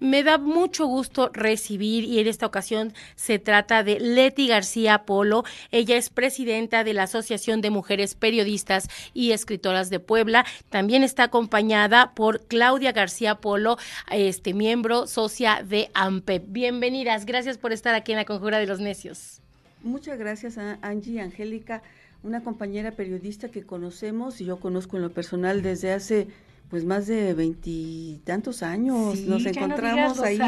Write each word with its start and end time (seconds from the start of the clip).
Me 0.00 0.22
da 0.22 0.38
mucho 0.38 0.86
gusto 0.86 1.30
recibir 1.32 2.04
y 2.04 2.20
en 2.20 2.28
esta 2.28 2.46
ocasión 2.46 2.92
se 3.16 3.40
trata 3.40 3.82
de 3.82 3.98
Leti 3.98 4.46
García 4.46 5.04
Polo. 5.04 5.42
Ella 5.72 5.96
es 5.96 6.08
presidenta 6.08 6.84
de 6.84 6.94
la 6.94 7.04
Asociación 7.04 7.60
de 7.60 7.70
Mujeres 7.70 8.14
Periodistas 8.14 8.88
y 9.12 9.32
Escritoras 9.32 9.90
de 9.90 9.98
Puebla. 9.98 10.46
También 10.70 11.02
está 11.02 11.24
acompañada 11.24 12.14
por 12.14 12.42
Claudia 12.46 12.92
García 12.92 13.36
Polo, 13.36 13.76
este 14.12 14.54
miembro 14.54 15.08
socia 15.08 15.64
de 15.64 15.90
AMPEP. 15.94 16.44
Bienvenidas, 16.46 17.26
gracias 17.26 17.58
por 17.58 17.72
estar 17.72 17.96
aquí 17.96 18.12
en 18.12 18.18
la 18.18 18.24
Conjura 18.24 18.58
de 18.58 18.66
los 18.66 18.78
Necios. 18.78 19.40
Muchas 19.82 20.16
gracias 20.16 20.58
a 20.58 20.78
Angie 20.82 21.20
Angélica, 21.20 21.82
una 22.22 22.44
compañera 22.44 22.92
periodista 22.92 23.48
que 23.48 23.64
conocemos 23.64 24.40
y 24.40 24.44
yo 24.44 24.60
conozco 24.60 24.96
en 24.96 25.02
lo 25.02 25.10
personal 25.10 25.62
desde 25.62 25.92
hace 25.92 26.28
pues 26.70 26.84
más 26.84 27.06
de 27.06 27.34
veintitantos 27.34 28.62
años. 28.62 29.20
Nos 29.20 29.46
encontramos 29.46 30.20
ahí 30.20 30.40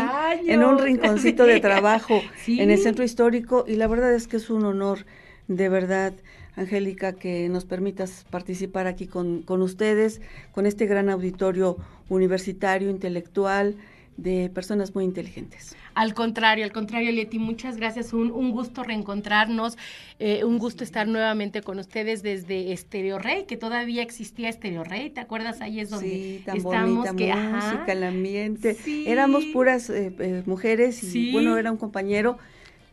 en 0.46 0.62
un 0.62 0.79
rinconcito 0.79 1.45
de 1.45 1.61
trabajo 1.61 2.21
en 2.46 2.71
el 2.71 2.79
centro 2.79 3.04
histórico 3.04 3.64
y 3.67 3.76
la 3.76 3.86
verdad 3.86 4.14
es 4.14 4.26
que 4.26 4.36
es 4.36 4.50
un 4.50 4.64
honor, 4.64 5.07
de 5.48 5.68
verdad, 5.68 6.12
Angélica, 6.57 7.14
que 7.14 7.48
nos 7.48 7.64
permitas 7.64 8.26
participar 8.31 8.86
aquí 8.86 9.07
con, 9.07 9.43
con 9.43 9.62
ustedes, 9.62 10.21
con 10.53 10.67
este 10.67 10.86
gran 10.86 11.09
auditorio 11.09 11.79
universitario, 12.09 12.90
intelectual, 12.90 13.76
de 14.23 14.51
personas 14.51 14.95
muy 14.95 15.05
inteligentes. 15.05 15.75
Al 15.95 16.15
contrario, 16.15 16.65
al 16.65 16.73
contrario, 16.73 17.11
Leti, 17.11 17.39
muchas 17.39 17.77
gracias. 17.77 18.13
Un, 18.13 18.31
un 18.31 18.53
gusto 18.53 18.83
reencontrarnos, 18.83 19.77
eh, 20.19 20.45
un 20.45 20.59
gusto 20.59 20.85
estar 20.85 21.09
nuevamente 21.09 21.63
con 21.63 21.79
ustedes 21.79 22.23
desde 22.23 22.73
Estereo 22.73 23.19
Rey, 23.19 23.45
que 23.45 23.57
todavía 23.57 24.03
existía 24.03 24.49
Estereo 24.49 24.85
Rey, 24.85 25.11
¿te 25.11 25.21
acuerdas? 25.21 25.61
Ahí 25.61 25.81
es 25.81 25.91
donde 25.91 26.09
sí, 26.09 26.43
tan 26.45 26.59
estamos. 26.59 27.07
Bonita 27.07 27.37
música, 27.37 27.93
el 27.93 28.05
ambiente. 28.05 28.77
Éramos 29.07 29.45
puras 29.46 29.91
eh, 29.91 30.13
eh, 30.19 30.43
mujeres 30.46 31.03
y 31.15 31.32
bueno, 31.32 31.57
era 31.57 31.73
un 31.73 31.79
compañero, 31.79 32.39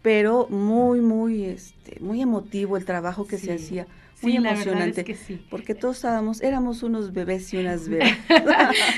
pero 0.02 0.48
muy, 0.50 1.02
muy, 1.02 1.44
este, 1.44 2.00
muy 2.00 2.22
emotivo 2.22 2.78
el 2.78 2.86
trabajo 2.86 3.28
que 3.28 3.38
se 3.38 3.54
hacía 3.54 3.86
muy 4.22 4.36
emocionante. 4.38 5.04
que 5.04 5.16
sí. 5.16 5.40
Porque 5.50 5.76
todos 5.76 5.98
estábamos, 5.98 6.42
éramos 6.42 6.84
unos 6.84 7.14
bebés 7.14 7.54
y 7.54 7.58
unas 7.58 7.88
bebés. 7.90 8.18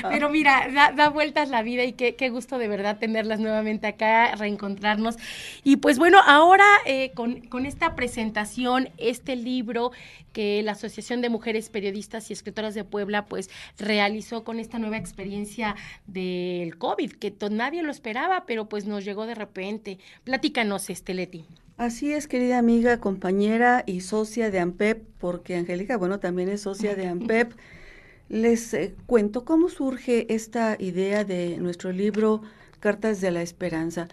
Pero 0.08 0.30
mira, 0.30 0.92
da, 0.94 1.08
vueltas 1.08 1.50
la 1.50 1.62
vida 1.62 1.84
y 1.84 1.92
qué, 1.92 2.14
qué, 2.16 2.30
gusto 2.30 2.58
de 2.58 2.68
verdad 2.68 2.98
tenerlas 2.98 3.40
nuevamente 3.40 3.86
acá, 3.86 4.34
reencontrarnos. 4.36 5.16
Y 5.64 5.76
pues 5.76 5.98
bueno, 5.98 6.18
ahora 6.26 6.64
eh, 6.86 7.12
con, 7.14 7.40
con, 7.42 7.66
esta 7.66 7.94
presentación, 7.94 8.88
este 8.98 9.36
libro 9.36 9.92
que 10.32 10.62
la 10.62 10.72
Asociación 10.72 11.20
de 11.20 11.28
Mujeres 11.28 11.70
Periodistas 11.70 12.30
y 12.30 12.32
Escritoras 12.32 12.74
de 12.74 12.84
Puebla 12.84 13.26
pues 13.26 13.50
realizó 13.78 14.44
con 14.44 14.58
esta 14.58 14.78
nueva 14.78 14.96
experiencia 14.96 15.76
del 16.06 16.78
COVID, 16.78 17.12
que 17.12 17.34
nadie 17.50 17.82
lo 17.82 17.90
esperaba, 17.90 18.44
pero 18.46 18.68
pues 18.68 18.86
nos 18.86 19.04
llegó 19.04 19.26
de 19.26 19.34
repente. 19.34 19.98
Platícanos, 20.24 20.88
Esteleti. 20.90 21.46
Así 21.80 22.12
es, 22.12 22.28
querida 22.28 22.58
amiga, 22.58 23.00
compañera 23.00 23.84
y 23.86 24.02
socia 24.02 24.50
de 24.50 24.58
AMPEP, 24.58 25.02
porque 25.16 25.56
Angélica, 25.56 25.96
bueno, 25.96 26.20
también 26.20 26.50
es 26.50 26.60
socia 26.60 26.94
de 26.94 27.06
AMPEP. 27.06 27.54
Les 28.28 28.74
eh, 28.74 28.94
cuento 29.06 29.46
cómo 29.46 29.70
surge 29.70 30.26
esta 30.28 30.76
idea 30.78 31.24
de 31.24 31.56
nuestro 31.56 31.90
libro 31.90 32.42
Cartas 32.80 33.22
de 33.22 33.30
la 33.30 33.40
Esperanza. 33.40 34.08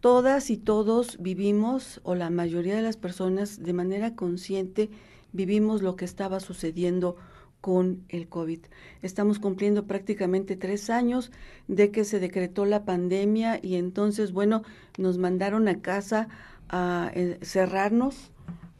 Todas 0.00 0.50
y 0.50 0.56
todos 0.56 1.16
vivimos, 1.22 2.00
o 2.02 2.16
la 2.16 2.28
mayoría 2.28 2.74
de 2.74 2.82
las 2.82 2.96
personas 2.96 3.62
de 3.62 3.72
manera 3.72 4.16
consciente, 4.16 4.90
vivimos 5.32 5.80
lo 5.80 5.94
que 5.94 6.04
estaba 6.04 6.40
sucediendo 6.40 7.14
con 7.60 8.02
el 8.08 8.28
COVID. 8.28 8.58
Estamos 9.00 9.38
cumpliendo 9.38 9.86
prácticamente 9.86 10.56
tres 10.56 10.90
años 10.90 11.30
de 11.68 11.92
que 11.92 12.02
se 12.02 12.18
decretó 12.18 12.64
la 12.64 12.84
pandemia 12.84 13.60
y 13.62 13.76
entonces, 13.76 14.32
bueno, 14.32 14.64
nos 14.98 15.18
mandaron 15.18 15.68
a 15.68 15.80
casa 15.80 16.28
a 16.72 17.12
eh, 17.14 17.38
cerrarnos 17.42 18.32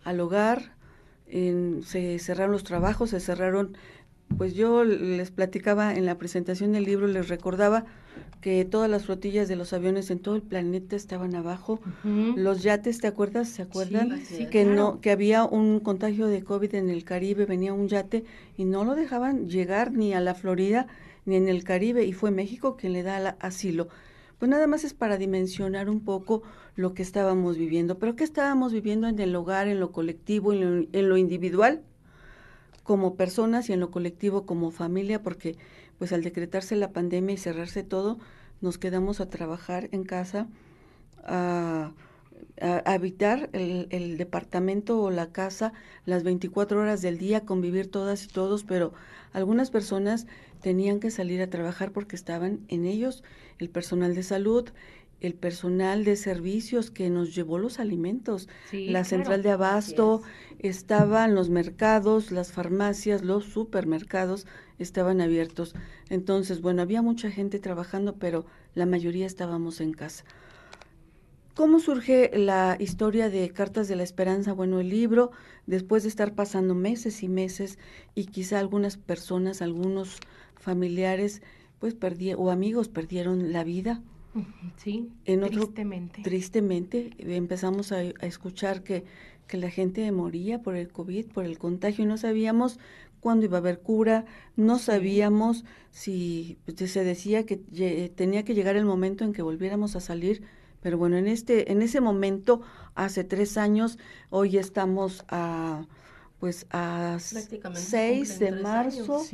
al 0.02 0.18
hogar, 0.18 0.72
se 1.30 2.18
cerraron 2.18 2.52
los 2.52 2.64
trabajos, 2.64 3.10
se 3.10 3.20
cerraron, 3.20 3.76
pues 4.36 4.54
yo 4.54 4.84
les 4.84 5.30
platicaba 5.30 5.94
en 5.94 6.04
la 6.04 6.18
presentación 6.18 6.72
del 6.72 6.84
libro, 6.84 7.06
les 7.06 7.28
recordaba 7.28 7.84
que 8.40 8.64
todas 8.64 8.90
las 8.90 9.06
flotillas 9.06 9.48
de 9.48 9.56
los 9.56 9.72
aviones 9.72 10.10
en 10.10 10.18
todo 10.18 10.34
el 10.34 10.42
planeta 10.42 10.96
estaban 10.96 11.34
abajo, 11.34 11.80
los 12.02 12.62
yates, 12.62 12.98
¿te 12.98 13.06
acuerdas? 13.06 13.48
¿Se 13.48 13.62
acuerdan? 13.62 14.20
que 14.50 14.64
no, 14.64 15.00
que 15.00 15.10
había 15.10 15.44
un 15.44 15.80
contagio 15.80 16.26
de 16.26 16.42
COVID 16.42 16.74
en 16.74 16.90
el 16.90 17.04
Caribe, 17.04 17.46
venía 17.46 17.72
un 17.72 17.88
yate 17.88 18.24
y 18.56 18.64
no 18.64 18.84
lo 18.84 18.94
dejaban 18.94 19.48
llegar 19.48 19.92
ni 19.92 20.12
a 20.12 20.20
la 20.20 20.34
Florida 20.34 20.86
ni 21.24 21.36
en 21.36 21.48
el 21.48 21.62
Caribe 21.62 22.04
y 22.04 22.12
fue 22.12 22.30
México 22.30 22.76
quien 22.76 22.92
le 22.94 23.02
da 23.02 23.36
asilo 23.40 23.88
pues 24.42 24.50
nada 24.50 24.66
más 24.66 24.82
es 24.82 24.92
para 24.92 25.18
dimensionar 25.18 25.88
un 25.88 26.00
poco 26.00 26.42
lo 26.74 26.94
que 26.94 27.02
estábamos 27.04 27.56
viviendo. 27.56 28.00
Pero 28.00 28.16
¿qué 28.16 28.24
estábamos 28.24 28.72
viviendo 28.72 29.06
en 29.06 29.20
el 29.20 29.36
hogar, 29.36 29.68
en 29.68 29.78
lo 29.78 29.92
colectivo, 29.92 30.52
en 30.52 30.88
lo, 31.08 31.16
individual, 31.16 31.84
como 32.82 33.14
personas 33.14 33.70
y 33.70 33.72
en 33.72 33.78
lo 33.78 33.92
colectivo 33.92 34.44
como 34.44 34.72
familia? 34.72 35.22
Porque 35.22 35.56
pues 35.96 36.12
al 36.12 36.24
decretarse 36.24 36.74
la 36.74 36.90
pandemia 36.90 37.34
y 37.34 37.38
cerrarse 37.38 37.84
todo, 37.84 38.18
nos 38.60 38.78
quedamos 38.78 39.20
a 39.20 39.30
trabajar 39.30 39.88
en 39.92 40.02
casa, 40.02 40.48
a, 41.22 41.92
habitar 42.60 43.50
el, 43.52 43.86
el, 43.90 44.16
departamento 44.18 45.00
o 45.00 45.10
la 45.10 45.32
casa 45.32 45.72
las 46.04 46.22
24 46.22 46.80
horas 46.80 47.02
del 47.02 47.18
día, 47.18 47.44
convivir 47.44 47.90
todas 47.90 48.24
y 48.24 48.28
todos, 48.28 48.64
pero 48.64 48.92
algunas 49.32 49.70
personas 49.70 50.26
tenían 50.60 51.00
que 51.00 51.10
salir 51.10 51.42
a 51.42 51.50
trabajar 51.50 51.92
porque 51.92 52.16
estaban 52.16 52.60
en 52.68 52.84
ellos 52.84 53.24
el 53.58 53.68
personal 53.68 54.14
de 54.14 54.22
salud, 54.22 54.70
el 55.22 55.34
personal 55.34 56.04
de 56.04 56.16
servicios 56.16 56.90
que 56.90 57.08
nos 57.08 57.32
llevó 57.34 57.58
los 57.58 57.78
alimentos, 57.78 58.48
la 58.72 59.04
central 59.04 59.42
de 59.42 59.52
abasto, 59.52 60.22
estaban 60.58 61.36
los 61.36 61.48
mercados, 61.48 62.32
las 62.32 62.50
farmacias, 62.50 63.22
los 63.22 63.44
supermercados 63.44 64.46
estaban 64.80 65.20
abiertos. 65.20 65.74
Entonces, 66.10 66.60
bueno, 66.60 66.82
había 66.82 67.02
mucha 67.02 67.30
gente 67.30 67.60
trabajando, 67.60 68.16
pero 68.16 68.46
la 68.74 68.84
mayoría 68.84 69.26
estábamos 69.26 69.80
en 69.80 69.92
casa. 69.92 70.24
¿Cómo 71.54 71.80
surge 71.80 72.30
la 72.34 72.76
historia 72.80 73.28
de 73.28 73.50
Cartas 73.50 73.86
de 73.86 73.96
la 73.96 74.02
Esperanza? 74.02 74.54
Bueno, 74.54 74.80
el 74.80 74.88
libro, 74.88 75.32
después 75.66 76.02
de 76.02 76.08
estar 76.08 76.34
pasando 76.34 76.74
meses 76.74 77.22
y 77.22 77.28
meses 77.28 77.78
y 78.14 78.26
quizá 78.26 78.58
algunas 78.58 78.96
personas, 78.96 79.60
algunos 79.60 80.18
familiares, 80.56 81.42
pues 81.78 81.92
perdí, 81.92 82.32
o 82.32 82.50
amigos 82.50 82.88
perdieron 82.88 83.52
la 83.52 83.64
vida. 83.64 84.02
Sí, 84.78 85.10
en 85.26 85.44
otro, 85.44 85.64
tristemente. 85.64 86.22
Tristemente 86.22 87.10
empezamos 87.18 87.92
a, 87.92 88.02
escuchar 88.02 88.82
que, 88.82 89.04
que 89.46 89.58
la 89.58 89.68
gente 89.68 90.10
moría 90.10 90.62
por 90.62 90.74
el 90.74 90.88
COVID, 90.88 91.26
por 91.26 91.44
el 91.44 91.58
contagio, 91.58 92.04
y 92.04 92.08
no 92.08 92.16
sabíamos 92.16 92.78
cuándo 93.20 93.44
iba 93.44 93.58
a 93.58 93.60
haber 93.60 93.80
cura, 93.80 94.24
no 94.56 94.78
sabíamos 94.78 95.66
si 95.90 96.56
pues, 96.64 96.90
se 96.90 97.04
decía 97.04 97.44
que 97.44 97.56
tenía 98.14 98.42
que 98.42 98.54
llegar 98.54 98.76
el 98.76 98.86
momento 98.86 99.24
en 99.24 99.34
que 99.34 99.42
volviéramos 99.42 99.96
a 99.96 100.00
salir, 100.00 100.42
pero 100.82 100.98
bueno, 100.98 101.16
en 101.16 101.28
este, 101.28 101.72
en 101.72 101.80
ese 101.80 102.00
momento, 102.00 102.60
hace 102.94 103.24
tres 103.24 103.56
años, 103.56 103.98
hoy 104.30 104.58
estamos 104.58 105.24
a 105.28 105.86
pues 106.42 106.66
a 106.70 107.18
6 107.20 108.38
de 108.40 108.50
marzo. 108.50 109.24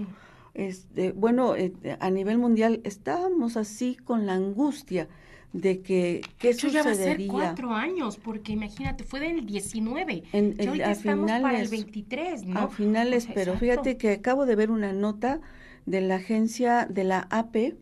Este, 0.52 1.12
bueno, 1.12 1.56
eh, 1.56 1.72
a 2.00 2.10
nivel 2.10 2.36
mundial 2.36 2.82
estábamos 2.84 3.56
así 3.56 3.96
con 3.96 4.26
la 4.26 4.34
angustia 4.34 5.08
de 5.54 5.80
que 5.80 6.20
qué 6.38 6.50
Eso 6.50 6.68
ya 6.68 6.82
va 6.82 6.90
a 6.90 6.94
ser 6.94 7.26
cuatro 7.26 7.72
años, 7.72 8.18
porque 8.18 8.52
imagínate, 8.52 9.04
fue 9.04 9.20
del 9.20 9.46
19. 9.46 10.24
En, 10.32 10.56
ya 10.56 10.90
estamos 10.90 11.30
para 11.30 11.60
el 11.60 11.68
23, 11.68 12.44
¿no? 12.44 12.60
A 12.60 12.68
finales, 12.68 13.26
pero 13.32 13.56
fíjate 13.56 13.96
que 13.96 14.10
acabo 14.10 14.44
de 14.44 14.56
ver 14.56 14.70
una 14.70 14.92
nota 14.92 15.40
de 15.86 16.02
la 16.02 16.16
agencia 16.16 16.86
de 16.90 17.04
la 17.04 17.26
AP, 17.30 17.54
de 17.54 17.76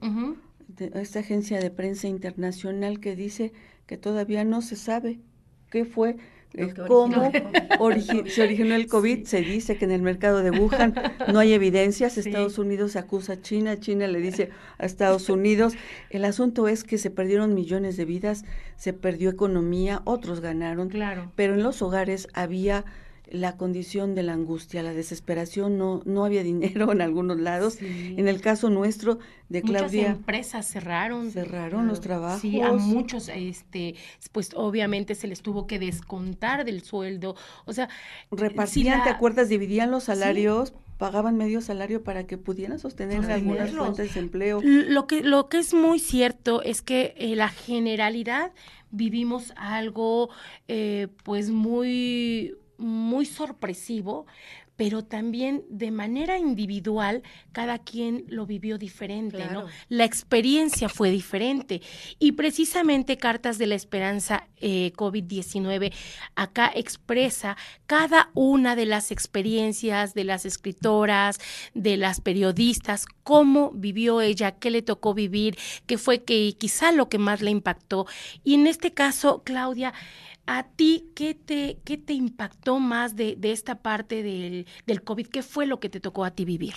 esta 0.78 1.20
agencia 1.20 1.58
de 1.60 1.70
prensa 1.70 2.08
internacional 2.08 3.00
que 3.00 3.16
dice 3.16 3.52
que 3.86 3.96
todavía 3.96 4.44
no 4.44 4.62
se 4.62 4.76
sabe 4.76 5.20
qué 5.70 5.84
fue 5.84 6.16
cómo 6.86 7.30
se 8.26 8.42
originó 8.42 8.74
el 8.74 8.86
COVID. 8.86 9.24
Se 9.26 9.40
dice 9.40 9.76
que 9.76 9.84
en 9.84 9.90
el 9.90 10.02
mercado 10.02 10.42
de 10.42 10.50
Wuhan 10.50 10.94
no 11.32 11.38
hay 11.38 11.52
evidencias. 11.52 12.18
Estados 12.18 12.58
Unidos 12.58 12.96
acusa 12.96 13.34
a 13.34 13.40
China, 13.40 13.78
China 13.78 14.06
le 14.06 14.20
dice 14.20 14.50
a 14.78 14.86
Estados 14.86 15.28
Unidos. 15.28 15.74
El 16.10 16.24
asunto 16.24 16.68
es 16.68 16.84
que 16.84 16.98
se 16.98 17.10
perdieron 17.10 17.54
millones 17.54 17.96
de 17.96 18.04
vidas, 18.04 18.44
se 18.76 18.92
perdió 18.92 19.30
economía, 19.30 20.02
otros 20.04 20.40
ganaron. 20.40 20.88
Claro. 20.88 21.32
Pero 21.34 21.54
en 21.54 21.62
los 21.62 21.82
hogares 21.82 22.28
había 22.32 22.84
la 23.30 23.56
condición 23.56 24.14
de 24.14 24.22
la 24.22 24.32
angustia, 24.32 24.82
la 24.82 24.92
desesperación, 24.92 25.78
no, 25.78 26.02
no 26.04 26.24
había 26.24 26.42
dinero 26.44 26.92
en 26.92 27.00
algunos 27.00 27.38
lados. 27.38 27.78
En 27.80 28.28
el 28.28 28.40
caso 28.40 28.70
nuestro 28.70 29.18
de 29.48 29.62
Claudia. 29.62 30.02
Muchas 30.02 30.16
empresas 30.16 30.66
cerraron. 30.66 31.30
Cerraron 31.30 31.86
los 31.86 32.00
trabajos. 32.00 32.40
Sí, 32.40 32.60
a 32.60 32.72
muchos, 32.72 33.28
este, 33.28 33.94
pues 34.32 34.50
obviamente 34.54 35.14
se 35.14 35.26
les 35.26 35.42
tuvo 35.42 35.66
que 35.66 35.78
descontar 35.78 36.64
del 36.64 36.82
sueldo. 36.82 37.36
O 37.64 37.72
sea, 37.72 37.88
repartían, 38.30 39.02
¿te 39.04 39.10
acuerdas? 39.10 39.48
Dividían 39.48 39.90
los 39.90 40.04
salarios 40.04 40.74
pagaban 40.98 41.36
medio 41.36 41.60
salario 41.60 42.02
para 42.02 42.26
que 42.26 42.38
pudieran 42.38 42.78
sostener 42.78 43.30
algunas 43.30 43.70
fuentes 43.70 44.14
de 44.14 44.20
empleo. 44.20 44.60
Lo 44.62 45.06
que, 45.06 45.22
lo 45.22 45.48
que 45.48 45.58
es 45.58 45.74
muy 45.74 45.98
cierto 45.98 46.62
es 46.62 46.82
que 46.82 47.14
eh, 47.18 47.36
la 47.36 47.48
generalidad 47.48 48.52
vivimos 48.90 49.52
algo 49.56 50.30
eh, 50.68 51.08
pues 51.22 51.50
muy 51.50 52.56
muy 52.78 53.26
sorpresivo, 53.26 54.26
pero 54.76 55.04
también 55.04 55.64
de 55.70 55.90
manera 55.90 56.38
individual 56.38 57.22
cada 57.52 57.78
quien 57.78 58.24
lo 58.28 58.46
vivió 58.46 58.78
diferente, 58.78 59.46
¿no? 59.50 59.66
La 59.88 60.04
experiencia 60.04 60.88
fue 60.88 61.10
diferente 61.10 61.80
y 62.18 62.32
precisamente 62.32 63.16
Cartas 63.16 63.58
de 63.58 63.66
la 63.66 63.74
Esperanza 63.74 64.46
eh, 64.58 64.92
COVID-19 64.94 65.92
acá 66.34 66.70
expresa 66.74 67.56
cada 67.86 68.30
una 68.34 68.76
de 68.76 68.86
las 68.86 69.10
experiencias 69.10 70.14
de 70.14 70.24
las 70.24 70.44
escritoras, 70.44 71.38
de 71.74 71.96
las 71.96 72.20
periodistas, 72.20 73.06
cómo 73.22 73.70
vivió 73.74 74.20
ella, 74.20 74.52
qué 74.52 74.70
le 74.70 74.82
tocó 74.82 75.14
vivir, 75.14 75.56
qué 75.86 75.96
fue 75.96 76.22
que 76.22 76.54
quizá 76.58 76.92
lo 76.92 77.08
que 77.08 77.18
más 77.18 77.40
le 77.40 77.50
impactó. 77.50 78.06
Y 78.44 78.54
en 78.54 78.66
este 78.66 78.92
caso, 78.92 79.42
Claudia, 79.44 79.94
¿A 80.48 80.62
ti 80.62 81.10
qué 81.16 81.34
te, 81.34 81.80
qué 81.84 81.96
te 81.96 82.12
impactó 82.12 82.78
más 82.78 83.16
de, 83.16 83.34
de 83.36 83.50
esta 83.50 83.82
parte 83.82 84.22
del, 84.22 84.66
del, 84.86 85.02
COVID? 85.02 85.26
¿Qué 85.26 85.42
fue 85.42 85.66
lo 85.66 85.80
que 85.80 85.88
te 85.88 85.98
tocó 85.98 86.24
a 86.24 86.30
ti 86.30 86.44
vivir? 86.44 86.74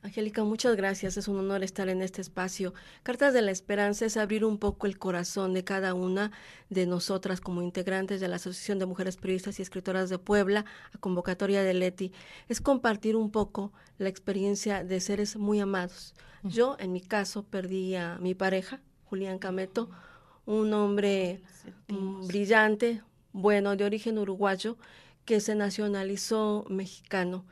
Angélica, 0.00 0.42
muchas 0.42 0.74
gracias. 0.74 1.18
Es 1.18 1.28
un 1.28 1.38
honor 1.38 1.62
estar 1.62 1.90
en 1.90 2.00
este 2.00 2.22
espacio. 2.22 2.72
Cartas 3.02 3.34
de 3.34 3.42
la 3.42 3.50
Esperanza 3.50 4.06
es 4.06 4.16
abrir 4.16 4.42
un 4.42 4.56
poco 4.56 4.86
el 4.86 4.98
corazón 4.98 5.52
de 5.52 5.64
cada 5.64 5.92
una 5.92 6.32
de 6.70 6.86
nosotras 6.86 7.42
como 7.42 7.60
integrantes 7.60 8.20
de 8.20 8.28
la 8.28 8.36
Asociación 8.36 8.78
de 8.78 8.86
Mujeres 8.86 9.18
Periodistas 9.18 9.58
y 9.58 9.62
Escritoras 9.62 10.08
de 10.08 10.18
Puebla, 10.18 10.64
a 10.94 10.98
convocatoria 10.98 11.62
de 11.62 11.74
Leti. 11.74 12.12
Es 12.48 12.62
compartir 12.62 13.16
un 13.16 13.30
poco 13.30 13.70
la 13.98 14.08
experiencia 14.08 14.82
de 14.82 14.98
seres 14.98 15.36
muy 15.36 15.60
amados. 15.60 16.14
Yo, 16.42 16.76
en 16.78 16.92
mi 16.92 17.02
caso, 17.02 17.42
perdí 17.42 17.96
a 17.96 18.16
mi 18.18 18.34
pareja, 18.34 18.80
Julián 19.04 19.38
Cameto, 19.38 19.90
un 20.46 20.72
hombre 20.72 21.42
brillante, 22.26 23.02
bueno, 23.32 23.76
de 23.76 23.84
origen 23.84 24.18
uruguayo, 24.18 24.76
que 25.24 25.40
se 25.40 25.54
nacionalizó 25.54 26.64
mexicano. 26.68 27.44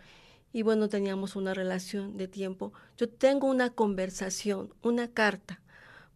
Y 0.53 0.63
bueno, 0.63 0.89
teníamos 0.89 1.37
una 1.37 1.55
relación 1.55 2.17
de 2.17 2.29
tiempo. 2.29 2.73
Yo 2.97 3.09
tengo 3.09 3.49
una 3.49 3.71
conversación, 3.71 4.73
una 4.83 5.09
carta, 5.09 5.61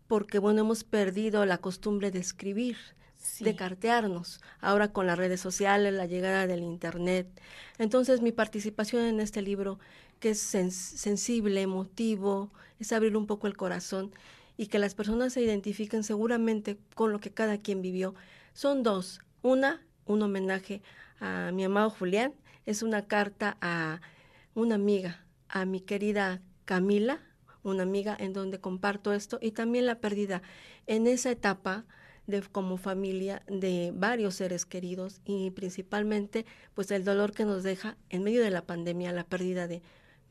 porque 0.08 0.38
bueno, 0.38 0.62
hemos 0.62 0.84
perdido 0.84 1.44
la 1.46 1.58
costumbre 1.58 2.10
de 2.10 2.18
escribir, 2.18 2.76
de 3.40 3.54
cartearnos, 3.54 4.40
ahora 4.60 4.92
con 4.92 5.06
las 5.06 5.18
redes 5.18 5.40
sociales, 5.40 5.92
la 5.92 6.06
llegada 6.06 6.46
del 6.46 6.62
Internet. 6.62 7.28
Entonces 7.78 8.20
mi 8.20 8.32
participación 8.32 9.04
en 9.04 9.20
este 9.20 9.42
libro, 9.42 9.78
que 10.18 10.30
es 10.30 10.40
sensible, 10.40 11.62
emotivo, 11.62 12.50
es 12.80 12.92
abrir 12.92 13.16
un 13.16 13.26
poco 13.26 13.46
el 13.46 13.56
corazón 13.56 14.12
y 14.56 14.66
que 14.66 14.78
las 14.78 14.94
personas 14.94 15.32
se 15.32 15.40
identifiquen 15.40 16.04
seguramente 16.04 16.78
con 16.94 17.12
lo 17.12 17.20
que 17.20 17.30
cada 17.30 17.58
quien 17.58 17.80
vivió. 17.82 18.14
Son 18.54 18.82
dos, 18.82 19.20
una, 19.42 19.84
un 20.06 20.22
homenaje 20.22 20.82
a 21.20 21.50
mi 21.52 21.64
amado 21.64 21.90
Julián, 21.90 22.34
es 22.66 22.82
una 22.82 23.06
carta 23.06 23.56
a 23.60 24.00
una 24.54 24.76
amiga, 24.76 25.24
a 25.48 25.64
mi 25.64 25.80
querida 25.80 26.40
Camila, 26.64 27.20
una 27.62 27.82
amiga 27.82 28.16
en 28.18 28.32
donde 28.32 28.60
comparto 28.60 29.12
esto 29.12 29.38
y 29.40 29.52
también 29.52 29.86
la 29.86 30.00
pérdida 30.00 30.42
en 30.86 31.06
esa 31.06 31.30
etapa 31.30 31.84
de 32.26 32.40
como 32.42 32.76
familia 32.76 33.42
de 33.48 33.92
varios 33.94 34.36
seres 34.36 34.64
queridos 34.64 35.20
y 35.24 35.50
principalmente 35.50 36.46
pues 36.74 36.90
el 36.90 37.04
dolor 37.04 37.32
que 37.32 37.44
nos 37.44 37.62
deja 37.62 37.96
en 38.10 38.22
medio 38.22 38.42
de 38.42 38.50
la 38.50 38.62
pandemia 38.62 39.12
la 39.12 39.24
pérdida 39.24 39.66
de 39.66 39.82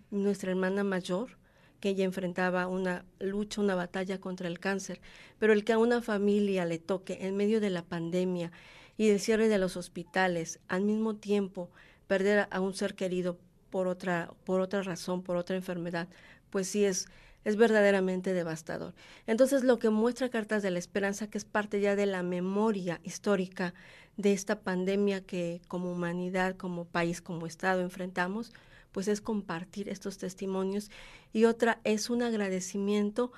nuestra 0.10 0.52
hermana 0.52 0.84
mayor 0.84 1.38
que 1.80 1.90
ella 1.90 2.06
enfrentaba 2.06 2.68
una 2.68 3.06
lucha, 3.20 3.60
una 3.60 3.76
batalla 3.76 4.20
contra 4.20 4.48
el 4.48 4.60
cáncer, 4.60 5.02
pero 5.40 5.52
el 5.52 5.66
que 5.66 5.74
a 5.74 5.80
una 5.80 6.02
familia 6.02 6.64
le 6.66 6.78
toque 6.78 7.18
en 7.22 7.36
medio 7.36 7.60
de 7.60 7.72
la 7.72 7.84
pandemia 7.84 8.52
y 9.02 9.10
el 9.10 9.20
cierre 9.20 9.50
de 9.50 9.58
los 9.58 9.78
hospitales, 9.78 10.60
al 10.68 10.84
mismo 10.84 11.16
tiempo 11.16 11.72
perder 12.06 12.48
a 12.52 12.60
un 12.60 12.76
ser 12.76 12.94
querido 12.94 13.40
por 13.72 13.88
otra, 13.88 14.32
por 14.46 14.62
otra 14.62 14.84
razón, 14.84 15.24
por 15.24 15.38
otra 15.38 15.56
enfermedad, 15.56 16.08
pues 16.52 16.68
sí 16.68 16.86
es, 16.86 17.08
es 17.44 17.56
verdaderamente 17.56 18.32
devastador. 18.32 18.94
Entonces 19.26 19.64
lo 19.64 19.80
que 19.80 19.90
muestra 19.90 20.30
Cartas 20.30 20.62
de 20.62 20.70
la 20.70 20.78
Esperanza, 20.78 21.26
que 21.32 21.40
es 21.40 21.46
parte 21.46 21.82
ya 21.82 21.96
de 21.96 22.06
la 22.06 22.22
memoria 22.22 23.02
histórica 23.04 23.74
de 24.18 24.34
esta 24.34 24.60
pandemia 24.60 25.22
que 25.22 25.64
como 25.68 25.92
humanidad, 25.92 26.56
como 26.56 26.86
país, 26.86 27.24
como 27.24 27.48
Estado 27.48 27.82
enfrentamos, 27.82 28.54
pues 28.92 29.08
es 29.08 29.20
compartir 29.20 29.90
estos 29.90 30.20
testimonios. 30.20 30.92
Y 31.34 31.46
otra 31.46 31.82
es 31.86 32.12
un 32.12 32.22
agradecimiento 32.22 33.32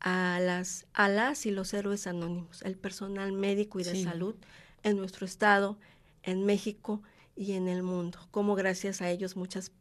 a 0.00 0.38
las, 0.40 0.86
a 0.94 1.10
las 1.10 1.44
y 1.44 1.50
los 1.50 1.74
héroes 1.74 2.06
anónimos, 2.06 2.62
el 2.62 2.78
personal 2.78 3.32
médico 3.32 3.80
y 3.80 3.84
de 3.84 4.02
salud 4.02 4.34
en 4.82 4.96
nuestro 4.96 5.26
estado, 5.26 5.78
en 6.22 6.44
México 6.44 7.02
y 7.36 7.52
en 7.52 7.68
el 7.68 7.82
mundo. 7.82 8.18
Como 8.30 8.54
gracias 8.54 9.00
a 9.02 9.10
ellos 9.10 9.36
muchas 9.36 9.72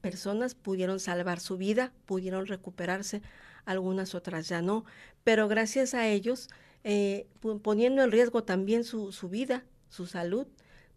personas 0.00 0.54
pudieron 0.54 1.00
salvar 1.00 1.40
su 1.40 1.56
vida, 1.56 1.92
pudieron 2.06 2.46
recuperarse, 2.46 3.22
algunas 3.64 4.14
otras 4.14 4.48
ya 4.48 4.62
no, 4.62 4.84
pero 5.24 5.48
gracias 5.48 5.94
a 5.94 6.08
ellos, 6.08 6.48
eh, 6.84 7.26
poniendo 7.62 8.02
en 8.02 8.10
riesgo 8.10 8.44
también 8.44 8.84
su, 8.84 9.12
su, 9.12 9.28
vida, 9.28 9.64
su 9.90 10.06
salud, 10.06 10.46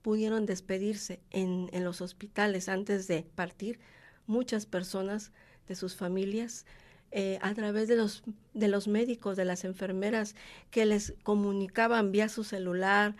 pudieron 0.01 0.45
despedirse 0.45 1.19
en, 1.31 1.69
en 1.73 1.83
los 1.83 2.01
hospitales 2.01 2.69
antes 2.69 3.07
de 3.07 3.23
partir 3.35 3.79
muchas 4.25 4.65
personas 4.65 5.31
de 5.67 5.75
sus 5.75 5.95
familias 5.95 6.65
eh, 7.11 7.39
a 7.41 7.53
través 7.53 7.87
de 7.87 7.95
los, 7.95 8.23
de 8.53 8.67
los 8.67 8.87
médicos, 8.87 9.37
de 9.37 9.45
las 9.45 9.63
enfermeras, 9.65 10.35
que 10.69 10.85
les 10.85 11.13
comunicaban 11.23 12.11
vía 12.11 12.29
su 12.29 12.43
celular, 12.43 13.15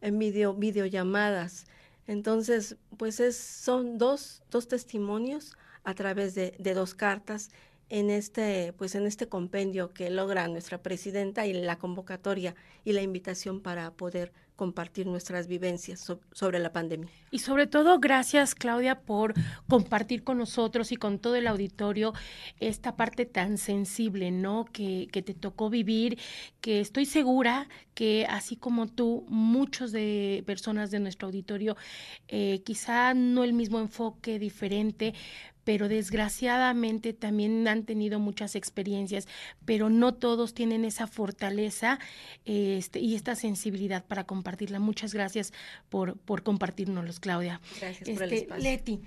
en 0.00 0.18
video, 0.18 0.54
videollamadas. 0.54 1.66
Entonces, 2.06 2.76
pues 2.96 3.20
es, 3.20 3.36
son 3.36 3.98
dos, 3.98 4.42
dos 4.50 4.68
testimonios 4.68 5.56
a 5.82 5.94
través 5.94 6.34
de, 6.34 6.54
de, 6.58 6.74
dos 6.74 6.94
cartas 6.94 7.50
en 7.88 8.10
este, 8.10 8.72
pues 8.74 8.94
en 8.94 9.06
este 9.06 9.28
compendio 9.28 9.92
que 9.92 10.10
logra 10.10 10.46
nuestra 10.48 10.82
presidenta 10.82 11.46
y 11.46 11.52
la 11.54 11.78
convocatoria 11.78 12.54
y 12.84 12.92
la 12.92 13.02
invitación 13.02 13.60
para 13.60 13.90
poder 13.92 14.32
compartir 14.56 15.06
nuestras 15.06 15.48
vivencias 15.48 16.12
sobre 16.32 16.58
la 16.58 16.72
pandemia. 16.72 17.10
Y 17.30 17.40
sobre 17.40 17.66
todo, 17.66 17.98
gracias 17.98 18.54
Claudia 18.54 19.00
por 19.00 19.34
compartir 19.68 20.22
con 20.22 20.38
nosotros 20.38 20.92
y 20.92 20.96
con 20.96 21.18
todo 21.18 21.34
el 21.34 21.46
auditorio 21.46 22.12
esta 22.60 22.96
parte 22.96 23.26
tan 23.26 23.58
sensible, 23.58 24.30
¿no? 24.30 24.64
Que, 24.66 25.08
que 25.10 25.22
te 25.22 25.34
tocó 25.34 25.70
vivir, 25.70 26.18
que 26.60 26.80
estoy 26.80 27.06
segura 27.06 27.68
que 27.94 28.26
así 28.28 28.56
como 28.56 28.86
tú, 28.86 29.24
muchos 29.28 29.92
de 29.92 30.42
personas 30.46 30.90
de 30.90 31.00
nuestro 31.00 31.26
auditorio, 31.26 31.76
eh, 32.28 32.62
quizá 32.64 33.14
no 33.14 33.44
el 33.44 33.52
mismo 33.52 33.78
enfoque, 33.78 34.38
diferente, 34.38 35.14
pero 35.64 35.88
desgraciadamente 35.88 37.12
también 37.12 37.66
han 37.66 37.84
tenido 37.84 38.20
muchas 38.20 38.54
experiencias, 38.54 39.26
pero 39.64 39.90
no 39.90 40.14
todos 40.14 40.54
tienen 40.54 40.84
esa 40.84 41.06
fortaleza 41.06 41.98
este, 42.44 43.00
y 43.00 43.14
esta 43.14 43.34
sensibilidad 43.34 44.04
para 44.04 44.24
compartirla. 44.24 44.78
Muchas 44.78 45.14
gracias 45.14 45.52
por, 45.88 46.16
por 46.18 46.42
compartirnoslos, 46.42 47.20
Claudia. 47.20 47.60
Gracias 47.80 48.08
por 48.10 48.22
el 48.22 48.32
este, 48.32 48.36
espacio. 48.36 48.62
Leti, 48.62 49.00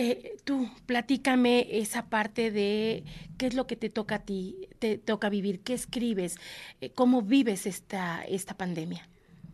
eh, 0.00 0.36
tú, 0.44 0.68
platícame 0.86 1.66
esa 1.78 2.06
parte 2.06 2.52
de 2.52 3.02
qué 3.36 3.46
es 3.48 3.54
lo 3.54 3.66
que 3.66 3.74
te 3.74 3.90
toca 3.90 4.14
a 4.14 4.18
ti, 4.20 4.68
te 4.78 4.96
toca 4.96 5.28
vivir, 5.28 5.58
qué 5.58 5.74
escribes, 5.74 6.36
eh, 6.80 6.90
cómo 6.90 7.20
vives 7.22 7.66
esta, 7.66 8.22
esta 8.22 8.56
pandemia. 8.56 9.08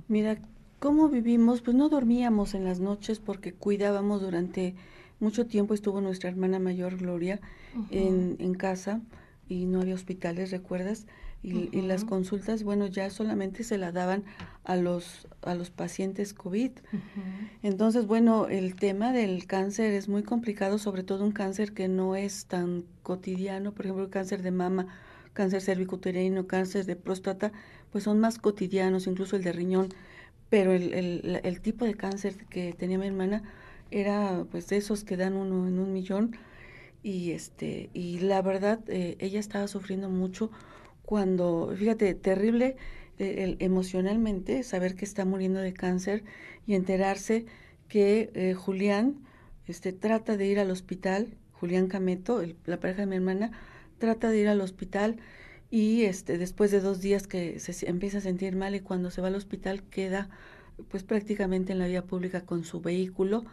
Mira, 0.06 0.38
¿cómo 0.80 1.08
vivimos? 1.08 1.62
Pues 1.62 1.74
no 1.74 1.88
dormíamos 1.88 2.52
en 2.52 2.64
las 2.64 2.78
noches 2.78 3.20
porque 3.20 3.54
cuidábamos 3.54 4.20
durante 4.20 4.74
mucho 5.20 5.46
tiempo 5.46 5.74
estuvo 5.74 6.00
nuestra 6.00 6.30
hermana 6.30 6.58
mayor 6.58 6.96
Gloria 6.96 7.40
en, 7.90 8.36
en, 8.38 8.54
casa 8.54 9.00
y 9.48 9.66
no 9.66 9.80
había 9.80 9.94
hospitales, 9.94 10.50
¿recuerdas? 10.50 11.06
Y, 11.42 11.68
y, 11.76 11.82
las 11.82 12.06
consultas, 12.06 12.62
bueno, 12.62 12.86
ya 12.86 13.10
solamente 13.10 13.64
se 13.64 13.76
la 13.76 13.92
daban 13.92 14.24
a 14.64 14.76
los, 14.76 15.28
a 15.42 15.54
los 15.54 15.68
pacientes 15.70 16.32
COVID. 16.32 16.70
Entonces, 17.62 18.06
bueno, 18.06 18.48
el 18.48 18.76
tema 18.76 19.12
del 19.12 19.46
cáncer 19.46 19.92
es 19.92 20.08
muy 20.08 20.22
complicado, 20.22 20.78
sobre 20.78 21.02
todo 21.02 21.22
un 21.22 21.32
cáncer 21.32 21.74
que 21.74 21.86
no 21.86 22.16
es 22.16 22.46
tan 22.46 22.84
cotidiano, 23.02 23.72
por 23.72 23.84
ejemplo, 23.84 24.04
el 24.04 24.10
cáncer 24.10 24.40
de 24.40 24.52
mama, 24.52 24.86
cáncer 25.34 25.60
cervicuterino, 25.60 26.46
cáncer 26.46 26.86
de 26.86 26.96
próstata, 26.96 27.52
pues 27.92 28.04
son 28.04 28.20
más 28.20 28.38
cotidianos, 28.38 29.06
incluso 29.06 29.36
el 29.36 29.42
de 29.42 29.52
riñón. 29.52 29.88
Pero 30.48 30.72
el, 30.72 30.94
el, 30.94 31.40
el 31.42 31.60
tipo 31.60 31.84
de 31.84 31.94
cáncer 31.94 32.36
que 32.46 32.72
tenía 32.72 32.96
mi 32.96 33.06
hermana, 33.06 33.42
era 33.94 34.44
pues 34.50 34.68
de 34.68 34.76
esos 34.76 35.04
que 35.04 35.16
dan 35.16 35.34
uno 35.34 35.68
en 35.68 35.78
un 35.78 35.92
millón 35.92 36.36
y 37.02 37.30
este 37.30 37.90
y 37.94 38.18
la 38.18 38.42
verdad 38.42 38.80
eh, 38.88 39.16
ella 39.20 39.38
estaba 39.38 39.68
sufriendo 39.68 40.10
mucho 40.10 40.50
cuando 41.04 41.72
fíjate 41.76 42.14
terrible 42.14 42.76
eh, 43.18 43.56
emocionalmente 43.60 44.64
saber 44.64 44.96
que 44.96 45.04
está 45.04 45.24
muriendo 45.24 45.60
de 45.60 45.72
cáncer 45.72 46.24
y 46.66 46.74
enterarse 46.74 47.46
que 47.88 48.30
eh, 48.34 48.54
Julián 48.54 49.20
este, 49.68 49.92
trata 49.92 50.36
de 50.36 50.46
ir 50.46 50.58
al 50.58 50.72
hospital, 50.72 51.28
Julián 51.52 51.86
Cameto, 51.86 52.42
la 52.66 52.80
pareja 52.80 53.02
de 53.02 53.06
mi 53.06 53.16
hermana, 53.16 53.52
trata 53.98 54.30
de 54.30 54.40
ir 54.40 54.48
al 54.48 54.60
hospital 54.60 55.16
y 55.70 56.02
este, 56.02 56.36
después 56.38 56.72
de 56.72 56.80
dos 56.80 57.00
días 57.00 57.28
que 57.28 57.60
se 57.60 57.88
empieza 57.88 58.18
a 58.18 58.22
sentir 58.22 58.56
mal 58.56 58.74
y 58.74 58.80
cuando 58.80 59.12
se 59.12 59.20
va 59.20 59.28
al 59.28 59.36
hospital 59.36 59.84
queda 59.84 60.28
pues 60.88 61.04
prácticamente 61.04 61.72
en 61.72 61.78
la 61.78 61.86
vía 61.86 62.02
pública 62.02 62.40
con 62.40 62.64
su 62.64 62.80
vehículo 62.80 63.44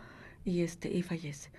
y, 0.45 0.61
este, 0.61 0.89
y 0.91 1.01
fallece. 1.01 1.51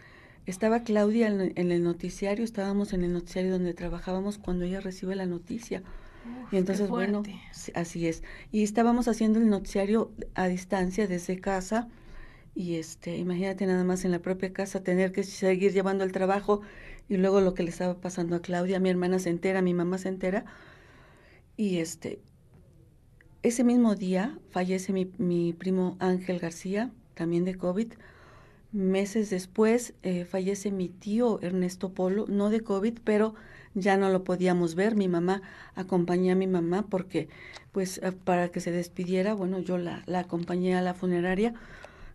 Estaba 0.44 0.82
Claudia 0.82 1.28
en, 1.28 1.70
el 1.70 1.84
noticiario, 1.84 2.44
estábamos 2.44 2.92
en 2.92 3.04
el 3.04 3.12
noticiario 3.12 3.52
donde 3.52 3.74
trabajábamos 3.74 4.38
cuando 4.38 4.64
ella 4.64 4.80
recibe 4.80 5.14
la 5.14 5.26
noticia. 5.26 5.84
y 6.50 6.56
entonces, 6.56 6.88
bueno, 6.88 7.22
así 7.74 8.08
es. 8.08 8.24
Y 8.50 8.64
estábamos 8.64 9.06
haciendo 9.06 9.38
el 9.38 9.48
noticiario 9.48 10.10
a 10.34 10.48
distancia 10.48 11.06
desde 11.06 11.38
casa. 11.38 11.88
Y 12.54 12.74
este, 12.74 13.16
imagínate 13.16 13.66
nada 13.66 13.84
más 13.84 14.04
en 14.04 14.10
la 14.10 14.18
propia 14.18 14.52
casa 14.52 14.82
tener 14.82 15.12
que 15.12 15.22
seguir 15.22 15.72
llevando 15.72 16.04
el 16.04 16.12
trabajo 16.12 16.60
y 17.08 17.16
luego 17.16 17.40
lo 17.40 17.54
que 17.54 17.62
le 17.62 17.70
estaba 17.70 18.00
pasando 18.00 18.36
a 18.36 18.42
Claudia, 18.42 18.80
mi 18.80 18.90
hermana 18.90 19.18
se 19.20 19.30
entera, 19.30 19.62
mi 19.62 19.74
mamá 19.74 19.96
se 19.96 20.08
entera. 20.08 20.44
Y 21.56 21.78
este, 21.78 22.20
ese 23.42 23.62
mismo 23.62 23.94
día 23.94 24.38
fallece 24.50 24.92
mi, 24.92 25.10
mi 25.18 25.52
primo 25.52 25.96
Ángel 26.00 26.40
García, 26.40 26.90
también 27.14 27.44
de 27.44 27.54
COVID 27.54 27.92
Meses 28.72 29.28
después 29.28 29.94
eh, 30.02 30.24
fallece 30.24 30.70
mi 30.70 30.88
tío 30.88 31.40
Ernesto 31.42 31.92
Polo, 31.92 32.24
no 32.28 32.48
de 32.48 32.60
COVID, 32.60 32.98
pero 33.04 33.34
ya 33.74 33.96
no 33.96 34.08
lo 34.10 34.24
podíamos 34.24 34.74
ver. 34.74 34.96
Mi 34.96 35.08
mamá 35.08 35.42
acompañé 35.74 36.32
a 36.32 36.34
mi 36.34 36.46
mamá 36.46 36.86
porque, 36.88 37.28
pues, 37.72 37.98
eh, 37.98 38.12
para 38.12 38.48
que 38.48 38.60
se 38.60 38.70
despidiera, 38.70 39.34
bueno, 39.34 39.58
yo 39.58 39.76
la, 39.76 40.02
la 40.06 40.20
acompañé 40.20 40.74
a 40.74 40.82
la 40.82 40.94
funeraria. 40.94 41.54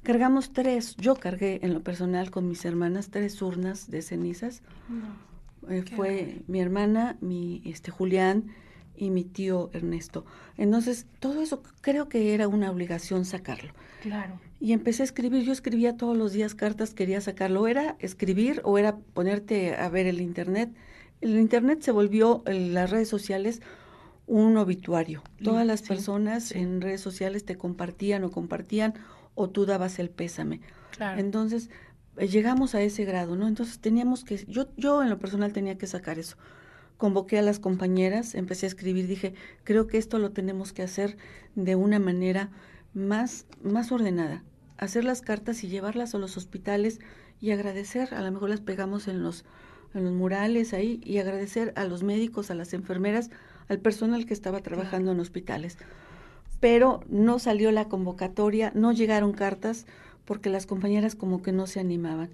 Cargamos 0.04 0.54
tres, 0.54 0.96
yo 0.98 1.16
cargué 1.16 1.60
en 1.64 1.74
lo 1.74 1.84
personal 1.84 2.32
con 2.32 2.48
mis 2.48 2.64
hermanas 2.66 3.10
tres 3.10 3.42
urnas 3.42 3.92
de 3.92 4.02
cenizas. 4.02 4.62
Eh, 5.70 5.84
fue 5.96 6.44
mi 6.48 6.60
hermana, 6.60 7.18
mi 7.20 7.62
este 7.66 7.92
Julián 7.92 8.46
y 8.96 9.10
mi 9.10 9.26
tío 9.26 9.70
Ernesto. 9.74 10.26
Entonces, 10.56 11.08
todo 11.20 11.42
eso 11.42 11.62
creo 11.82 12.08
que 12.10 12.34
era 12.34 12.48
una 12.48 12.72
obligación 12.72 13.26
sacarlo. 13.26 13.74
Claro. 14.02 14.40
Y 14.60 14.74
empecé 14.74 15.04
a 15.04 15.06
escribir, 15.06 15.44
yo 15.44 15.52
escribía 15.52 15.98
todos 15.98 16.18
los 16.18 16.32
días 16.32 16.56
cartas, 16.56 16.94
quería 16.94 17.22
sacarlo, 17.22 17.68
era 17.68 17.96
escribir 18.00 18.62
o 18.64 18.78
era 18.78 18.98
ponerte 18.98 19.76
a 19.76 19.88
ver 19.90 20.08
el 20.08 20.20
internet. 20.20 20.72
El 21.22 21.38
internet 21.38 21.82
se 21.82 21.92
volvió, 21.92 22.44
las 22.46 22.90
redes 22.90 23.08
sociales, 23.08 23.62
un 24.26 24.58
obituario. 24.58 25.24
Todas 25.44 25.66
las 25.66 25.82
personas 25.82 26.52
en 26.52 26.82
redes 26.82 27.02
sociales 27.02 27.46
te 27.46 27.56
compartían 27.56 28.24
o 28.24 28.32
compartían 28.32 28.96
o 29.36 29.50
tú 29.50 29.66
dabas 29.66 30.00
el 30.00 30.10
pésame. 30.10 30.62
Claro. 30.92 31.20
Entonces, 31.20 31.70
eh, 32.18 32.28
llegamos 32.28 32.76
a 32.76 32.82
ese 32.82 33.06
grado, 33.06 33.36
¿no? 33.36 33.48
Entonces 33.48 33.80
teníamos 33.80 34.24
que, 34.24 34.44
yo, 34.48 34.68
yo 34.76 35.04
en 35.04 35.10
lo 35.10 35.20
personal 35.20 35.54
tenía 35.54 35.78
que 35.78 35.88
sacar 35.88 36.20
eso. 36.20 36.36
Convoqué 36.98 37.38
a 37.38 37.44
las 37.44 37.60
compañeras, 37.60 38.34
empecé 38.34 38.66
a 38.66 38.70
escribir, 38.70 39.08
dije, 39.08 39.36
creo 39.64 39.88
que 39.88 40.00
esto 40.00 40.18
lo 40.18 40.32
tenemos 40.32 40.74
que 40.74 40.82
hacer 40.82 41.16
de 41.56 41.76
una 41.76 42.00
manera 42.00 42.50
más, 42.94 43.46
más 43.64 43.92
ordenada. 43.92 44.44
Hacer 44.78 45.04
las 45.06 45.22
cartas 45.22 45.64
y 45.64 45.70
llevarlas 45.70 46.14
a 46.14 46.18
los 46.18 46.38
hospitales 46.38 47.00
y 47.40 47.52
agradecer, 47.52 48.14
a 48.14 48.22
lo 48.22 48.32
mejor 48.32 48.50
las 48.50 48.62
pegamos 48.62 49.08
en 49.08 49.24
los, 49.24 49.46
en 49.94 50.04
los 50.06 50.14
murales 50.14 50.74
ahí 50.74 51.00
y 51.04 51.18
agradecer 51.18 51.74
a 51.76 51.86
los 51.86 52.04
médicos, 52.04 52.52
a 52.52 52.56
las 52.56 52.74
enfermeras, 52.74 53.30
al 53.70 53.80
personal 53.80 54.26
que 54.26 54.34
estaba 54.34 54.62
trabajando 54.62 55.12
en 55.12 55.20
hospitales. 55.20 55.78
Pero 56.60 57.02
no 57.10 57.40
salió 57.40 57.72
la 57.72 57.86
convocatoria, 57.86 58.72
no 58.74 58.92
llegaron 58.92 59.34
cartas 59.34 59.86
porque 60.26 60.50
las 60.50 60.66
compañeras 60.66 61.16
como 61.16 61.42
que 61.42 61.52
no 61.52 61.68
se 61.68 61.80
animaban. 61.80 62.30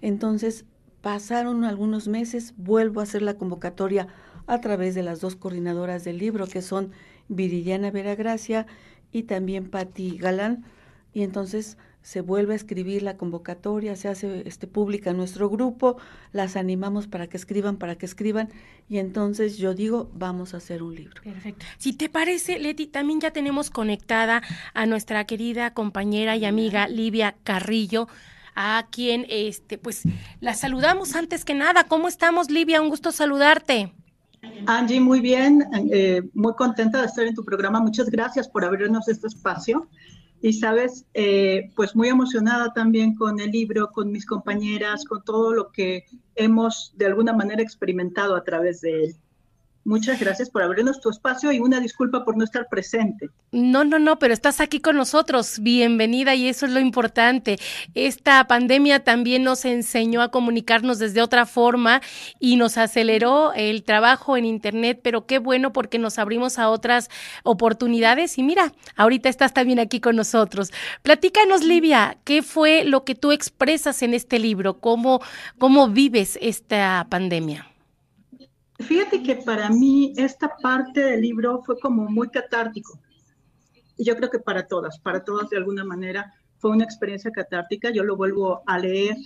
Entonces 0.00 0.64
pasaron 1.00 1.64
algunos 1.64 2.08
meses, 2.08 2.54
vuelvo 2.56 3.00
a 3.00 3.04
hacer 3.04 3.22
la 3.22 3.34
convocatoria 3.34 4.08
a 4.46 4.60
través 4.60 4.94
de 4.94 5.02
las 5.02 5.20
dos 5.20 5.36
coordinadoras 5.36 6.04
del 6.04 6.18
libro, 6.18 6.46
que 6.46 6.62
son 6.62 6.90
Viridiana 7.28 7.90
Veragracia 7.90 8.66
y 9.12 9.24
también 9.24 9.68
Patti 9.70 10.16
Galán. 10.18 10.64
Y 11.12 11.22
entonces 11.22 11.76
se 12.02 12.20
vuelve 12.22 12.54
a 12.54 12.56
escribir 12.56 13.02
la 13.02 13.16
convocatoria, 13.16 13.94
se 13.94 14.08
hace 14.08 14.42
este, 14.46 14.66
pública 14.66 15.12
nuestro 15.12 15.50
grupo, 15.50 15.98
las 16.32 16.56
animamos 16.56 17.06
para 17.06 17.26
que 17.26 17.36
escriban, 17.36 17.76
para 17.76 17.96
que 17.96 18.06
escriban, 18.06 18.48
y 18.88 18.98
entonces 18.98 19.58
yo 19.58 19.74
digo, 19.74 20.10
vamos 20.14 20.54
a 20.54 20.58
hacer 20.58 20.82
un 20.82 20.94
libro. 20.94 21.22
Perfecto. 21.22 21.66
Si 21.78 21.92
te 21.92 22.08
parece, 22.08 22.58
Leti, 22.58 22.86
también 22.86 23.20
ya 23.20 23.32
tenemos 23.32 23.70
conectada 23.70 24.42
a 24.72 24.86
nuestra 24.86 25.24
querida 25.26 25.74
compañera 25.74 26.36
y 26.36 26.46
amiga 26.46 26.88
Livia 26.88 27.36
Carrillo, 27.44 28.08
a 28.54 28.86
quien 28.90 29.26
este, 29.28 29.78
pues 29.78 30.02
la 30.40 30.54
saludamos 30.54 31.14
antes 31.14 31.44
que 31.44 31.54
nada. 31.54 31.84
¿Cómo 31.84 32.08
estamos, 32.08 32.50
Livia? 32.50 32.80
Un 32.80 32.88
gusto 32.88 33.12
saludarte. 33.12 33.92
Angie, 34.66 35.00
muy 35.00 35.20
bien, 35.20 35.64
eh, 35.92 36.22
muy 36.34 36.54
contenta 36.54 37.00
de 37.00 37.06
estar 37.06 37.26
en 37.26 37.34
tu 37.34 37.44
programa. 37.44 37.80
Muchas 37.80 38.10
gracias 38.10 38.48
por 38.48 38.64
abrirnos 38.64 39.08
este 39.08 39.26
espacio. 39.26 39.88
Y 40.42 40.54
sabes, 40.54 41.04
eh, 41.12 41.70
pues 41.76 41.94
muy 41.94 42.08
emocionada 42.08 42.72
también 42.72 43.14
con 43.14 43.40
el 43.40 43.50
libro, 43.50 43.90
con 43.90 44.10
mis 44.10 44.24
compañeras, 44.24 45.04
con 45.04 45.22
todo 45.22 45.52
lo 45.52 45.70
que 45.70 46.04
hemos 46.34 46.94
de 46.96 47.06
alguna 47.06 47.34
manera 47.34 47.62
experimentado 47.62 48.34
a 48.34 48.44
través 48.44 48.80
de 48.80 49.04
él. 49.04 49.16
Muchas 49.84 50.20
gracias 50.20 50.50
por 50.50 50.62
abrirnos 50.62 51.00
tu 51.00 51.08
espacio 51.08 51.50
y 51.52 51.58
una 51.58 51.80
disculpa 51.80 52.22
por 52.22 52.36
no 52.36 52.44
estar 52.44 52.68
presente. 52.68 53.30
No, 53.50 53.82
no, 53.82 53.98
no, 53.98 54.18
pero 54.18 54.34
estás 54.34 54.60
aquí 54.60 54.78
con 54.80 54.94
nosotros. 54.94 55.58
Bienvenida 55.60 56.34
y 56.34 56.48
eso 56.48 56.66
es 56.66 56.72
lo 56.72 56.80
importante. 56.80 57.56
Esta 57.94 58.46
pandemia 58.46 59.04
también 59.04 59.42
nos 59.42 59.64
enseñó 59.64 60.20
a 60.20 60.30
comunicarnos 60.30 60.98
desde 60.98 61.22
otra 61.22 61.46
forma 61.46 62.02
y 62.38 62.56
nos 62.56 62.76
aceleró 62.76 63.54
el 63.54 63.82
trabajo 63.82 64.36
en 64.36 64.44
Internet, 64.44 65.00
pero 65.02 65.24
qué 65.24 65.38
bueno 65.38 65.72
porque 65.72 65.98
nos 65.98 66.18
abrimos 66.18 66.58
a 66.58 66.68
otras 66.68 67.08
oportunidades 67.42 68.36
y 68.36 68.42
mira, 68.42 68.74
ahorita 68.96 69.30
estás 69.30 69.54
también 69.54 69.78
aquí 69.78 69.98
con 69.98 70.14
nosotros. 70.14 70.72
Platícanos, 71.02 71.64
Livia, 71.64 72.18
¿qué 72.24 72.42
fue 72.42 72.84
lo 72.84 73.04
que 73.04 73.14
tú 73.14 73.32
expresas 73.32 74.02
en 74.02 74.12
este 74.12 74.38
libro? 74.38 74.78
¿Cómo, 74.78 75.22
cómo 75.58 75.88
vives 75.88 76.38
esta 76.42 77.06
pandemia? 77.08 77.69
Fíjate 78.80 79.22
que 79.22 79.36
para 79.36 79.68
mí 79.68 80.14
esta 80.16 80.56
parte 80.62 81.00
del 81.00 81.20
libro 81.20 81.62
fue 81.64 81.78
como 81.78 82.08
muy 82.08 82.28
catártico. 82.28 82.98
Y 83.96 84.04
yo 84.04 84.16
creo 84.16 84.30
que 84.30 84.38
para 84.38 84.66
todas, 84.66 84.98
para 84.98 85.22
todas 85.22 85.50
de 85.50 85.58
alguna 85.58 85.84
manera 85.84 86.32
fue 86.58 86.70
una 86.70 86.84
experiencia 86.84 87.30
catártica. 87.30 87.90
Yo 87.90 88.04
lo 88.04 88.16
vuelvo 88.16 88.62
a 88.66 88.78
leer 88.78 89.16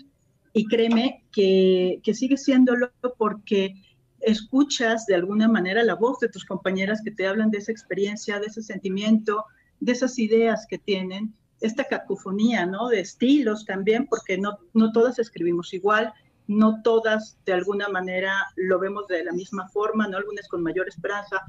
y 0.53 0.67
créeme 0.67 1.25
que, 1.33 2.01
que 2.03 2.15
sigue 2.15 2.37
siéndolo 2.37 2.91
porque 3.17 3.75
escuchas 4.21 5.07
de 5.07 5.15
alguna 5.15 5.49
manera 5.49 5.83
la 5.85 5.95
voz 5.95 6.19
de 6.19 6.29
tus 6.29 6.45
compañeras 6.45 7.03
que 7.05 7.11
te 7.11 7.27
hablan 7.27 7.51
de 7.51 7.59
esa 7.59 7.73
experiencia, 7.73 8.41
de 8.41 8.47
ese 8.47 8.63
sentimiento, 8.63 9.45
de 9.81 9.93
esas 9.93 10.19
ideas 10.19 10.67
que 10.69 10.79
tienen, 10.79 11.35
esta 11.61 11.85
cacofonía, 11.85 12.67
¿no? 12.67 12.89
De 12.89 13.01
estilos 13.01 13.65
también, 13.65 14.07
porque 14.07 14.39
no, 14.39 14.59
no 14.73 14.93
todas 14.93 15.19
escribimos 15.19 15.73
igual, 15.75 16.13
no 16.47 16.83
todas 16.83 17.39
de 17.47 17.53
alguna 17.53 17.89
manera 17.89 18.35
lo 18.57 18.79
vemos 18.79 19.07
de 19.07 19.25
la 19.25 19.33
misma 19.33 19.69
forma, 19.69 20.07
¿no? 20.09 20.17
Algunas 20.17 20.49
con 20.49 20.63
mayor 20.63 20.89
esperanza, 20.89 21.43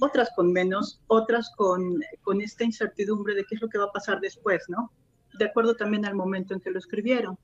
otras 0.00 0.30
con 0.34 0.52
menos, 0.52 1.00
otras 1.06 1.50
con, 1.56 2.00
con 2.22 2.40
esta 2.40 2.64
incertidumbre 2.64 3.34
de 3.34 3.44
qué 3.44 3.54
es 3.54 3.62
lo 3.62 3.68
que 3.68 3.78
va 3.78 3.84
a 3.84 3.92
pasar 3.92 4.20
después, 4.20 4.64
¿no? 4.68 4.90
De 5.38 5.46
acuerdo 5.46 5.74
también 5.74 6.04
al 6.04 6.14
momento 6.14 6.54
en 6.54 6.60
que 6.60 6.70
lo 6.70 6.78
escribieron. 6.78 7.38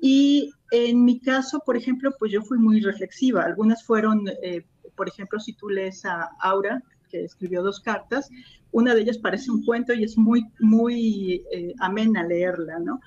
Y 0.00 0.52
en 0.70 1.04
mi 1.04 1.20
caso, 1.20 1.60
por 1.64 1.76
ejemplo, 1.76 2.12
pues 2.18 2.30
yo 2.30 2.42
fui 2.42 2.58
muy 2.58 2.80
reflexiva. 2.80 3.42
Algunas 3.42 3.82
fueron, 3.84 4.28
eh, 4.42 4.64
por 4.94 5.08
ejemplo, 5.08 5.40
si 5.40 5.54
tú 5.54 5.68
lees 5.68 6.04
a 6.04 6.30
Aura, 6.40 6.82
que 7.08 7.24
escribió 7.24 7.62
dos 7.62 7.80
cartas, 7.80 8.28
una 8.70 8.94
de 8.94 9.00
ellas 9.00 9.18
parece 9.18 9.50
un 9.50 9.64
cuento 9.64 9.94
y 9.94 10.04
es 10.04 10.16
muy, 10.16 10.44
muy 10.60 11.42
eh, 11.50 11.74
amena 11.80 12.22
leerla, 12.22 12.78
¿no? 12.78 13.00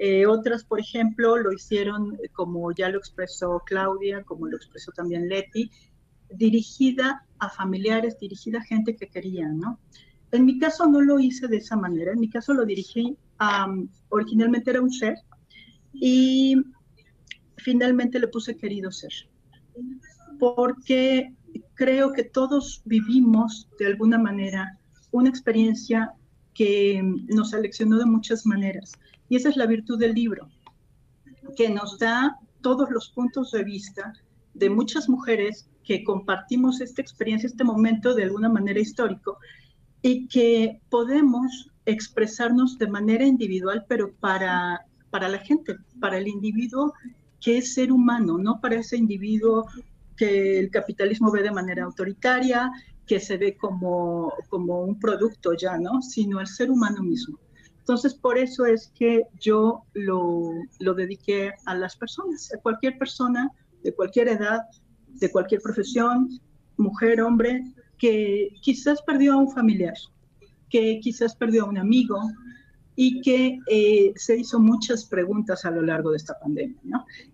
Eh, 0.00 0.26
otras, 0.26 0.62
por 0.62 0.78
ejemplo, 0.78 1.36
lo 1.36 1.52
hicieron, 1.52 2.14
eh, 2.22 2.28
como 2.28 2.70
ya 2.72 2.88
lo 2.88 2.98
expresó 2.98 3.62
Claudia, 3.66 4.22
como 4.22 4.46
lo 4.46 4.56
expresó 4.56 4.92
también 4.92 5.28
Leti, 5.28 5.70
dirigida 6.30 7.26
a 7.40 7.50
familiares, 7.50 8.16
dirigida 8.18 8.58
a 8.58 8.64
gente 8.64 8.94
que 8.94 9.08
querían, 9.08 9.58
¿no? 9.58 9.80
En 10.30 10.44
mi 10.44 10.58
caso 10.58 10.86
no 10.86 11.00
lo 11.00 11.18
hice 11.18 11.48
de 11.48 11.56
esa 11.56 11.76
manera, 11.76 12.12
en 12.12 12.20
mi 12.20 12.30
caso 12.30 12.54
lo 12.54 12.64
dirigí, 12.64 13.16
a, 13.38 13.66
originalmente 14.10 14.70
era 14.70 14.80
un 14.80 14.92
ser, 14.92 15.16
y 15.92 16.54
finalmente 17.56 18.20
le 18.20 18.28
puse 18.28 18.56
querido 18.56 18.92
ser, 18.92 19.12
porque 20.38 21.34
creo 21.74 22.12
que 22.12 22.22
todos 22.22 22.82
vivimos 22.84 23.68
de 23.78 23.86
alguna 23.86 24.18
manera 24.18 24.78
una 25.10 25.30
experiencia 25.30 26.12
que 26.58 27.00
nos 27.28 27.50
seleccionó 27.50 27.98
de 27.98 28.04
muchas 28.04 28.44
maneras. 28.44 28.92
Y 29.28 29.36
esa 29.36 29.48
es 29.48 29.56
la 29.56 29.66
virtud 29.66 29.96
del 29.96 30.14
libro, 30.14 30.48
que 31.56 31.68
nos 31.68 32.00
da 32.00 32.36
todos 32.62 32.90
los 32.90 33.10
puntos 33.10 33.52
de 33.52 33.62
vista 33.62 34.12
de 34.54 34.68
muchas 34.68 35.08
mujeres 35.08 35.70
que 35.84 36.02
compartimos 36.02 36.80
esta 36.80 37.00
experiencia, 37.00 37.46
este 37.46 37.62
momento 37.62 38.12
de 38.12 38.24
alguna 38.24 38.48
manera 38.48 38.80
histórico, 38.80 39.38
y 40.02 40.26
que 40.26 40.80
podemos 40.90 41.70
expresarnos 41.86 42.76
de 42.76 42.88
manera 42.88 43.24
individual, 43.24 43.86
pero 43.88 44.12
para 44.14 44.84
para 45.10 45.28
la 45.28 45.38
gente, 45.38 45.76
para 46.00 46.18
el 46.18 46.28
individuo 46.28 46.94
que 47.40 47.58
es 47.58 47.74
ser 47.74 47.92
humano, 47.92 48.36
no 48.36 48.60
para 48.60 48.76
ese 48.76 48.96
individuo 48.96 49.66
que 50.16 50.58
el 50.58 50.70
capitalismo 50.70 51.30
ve 51.30 51.42
de 51.42 51.52
manera 51.52 51.84
autoritaria, 51.84 52.70
que 53.08 53.18
se 53.18 53.38
ve 53.38 53.56
como, 53.56 54.32
como 54.48 54.82
un 54.82 55.00
producto 55.00 55.54
ya, 55.54 55.78
¿no? 55.78 56.02
Sino 56.02 56.40
el 56.40 56.46
ser 56.46 56.70
humano 56.70 57.02
mismo. 57.02 57.38
Entonces, 57.78 58.14
por 58.14 58.36
eso 58.36 58.66
es 58.66 58.92
que 58.94 59.22
yo 59.40 59.82
lo, 59.94 60.52
lo 60.78 60.94
dediqué 60.94 61.52
a 61.64 61.74
las 61.74 61.96
personas, 61.96 62.52
a 62.54 62.58
cualquier 62.58 62.98
persona 62.98 63.50
de 63.82 63.94
cualquier 63.94 64.28
edad, 64.28 64.60
de 65.14 65.30
cualquier 65.30 65.62
profesión, 65.62 66.28
mujer, 66.76 67.22
hombre, 67.22 67.64
que 67.98 68.50
quizás 68.60 69.00
perdió 69.02 69.32
a 69.32 69.36
un 69.38 69.50
familiar, 69.50 69.94
que 70.68 71.00
quizás 71.00 71.34
perdió 71.34 71.64
a 71.64 71.68
un 71.68 71.78
amigo 71.78 72.20
y 72.94 73.20
que 73.22 73.58
eh, 73.68 74.12
se 74.16 74.36
hizo 74.36 74.60
muchas 74.60 75.04
preguntas 75.06 75.64
a 75.64 75.70
lo 75.70 75.82
largo 75.82 76.10
de 76.10 76.18
esta 76.18 76.38
pandemia. 76.38 76.78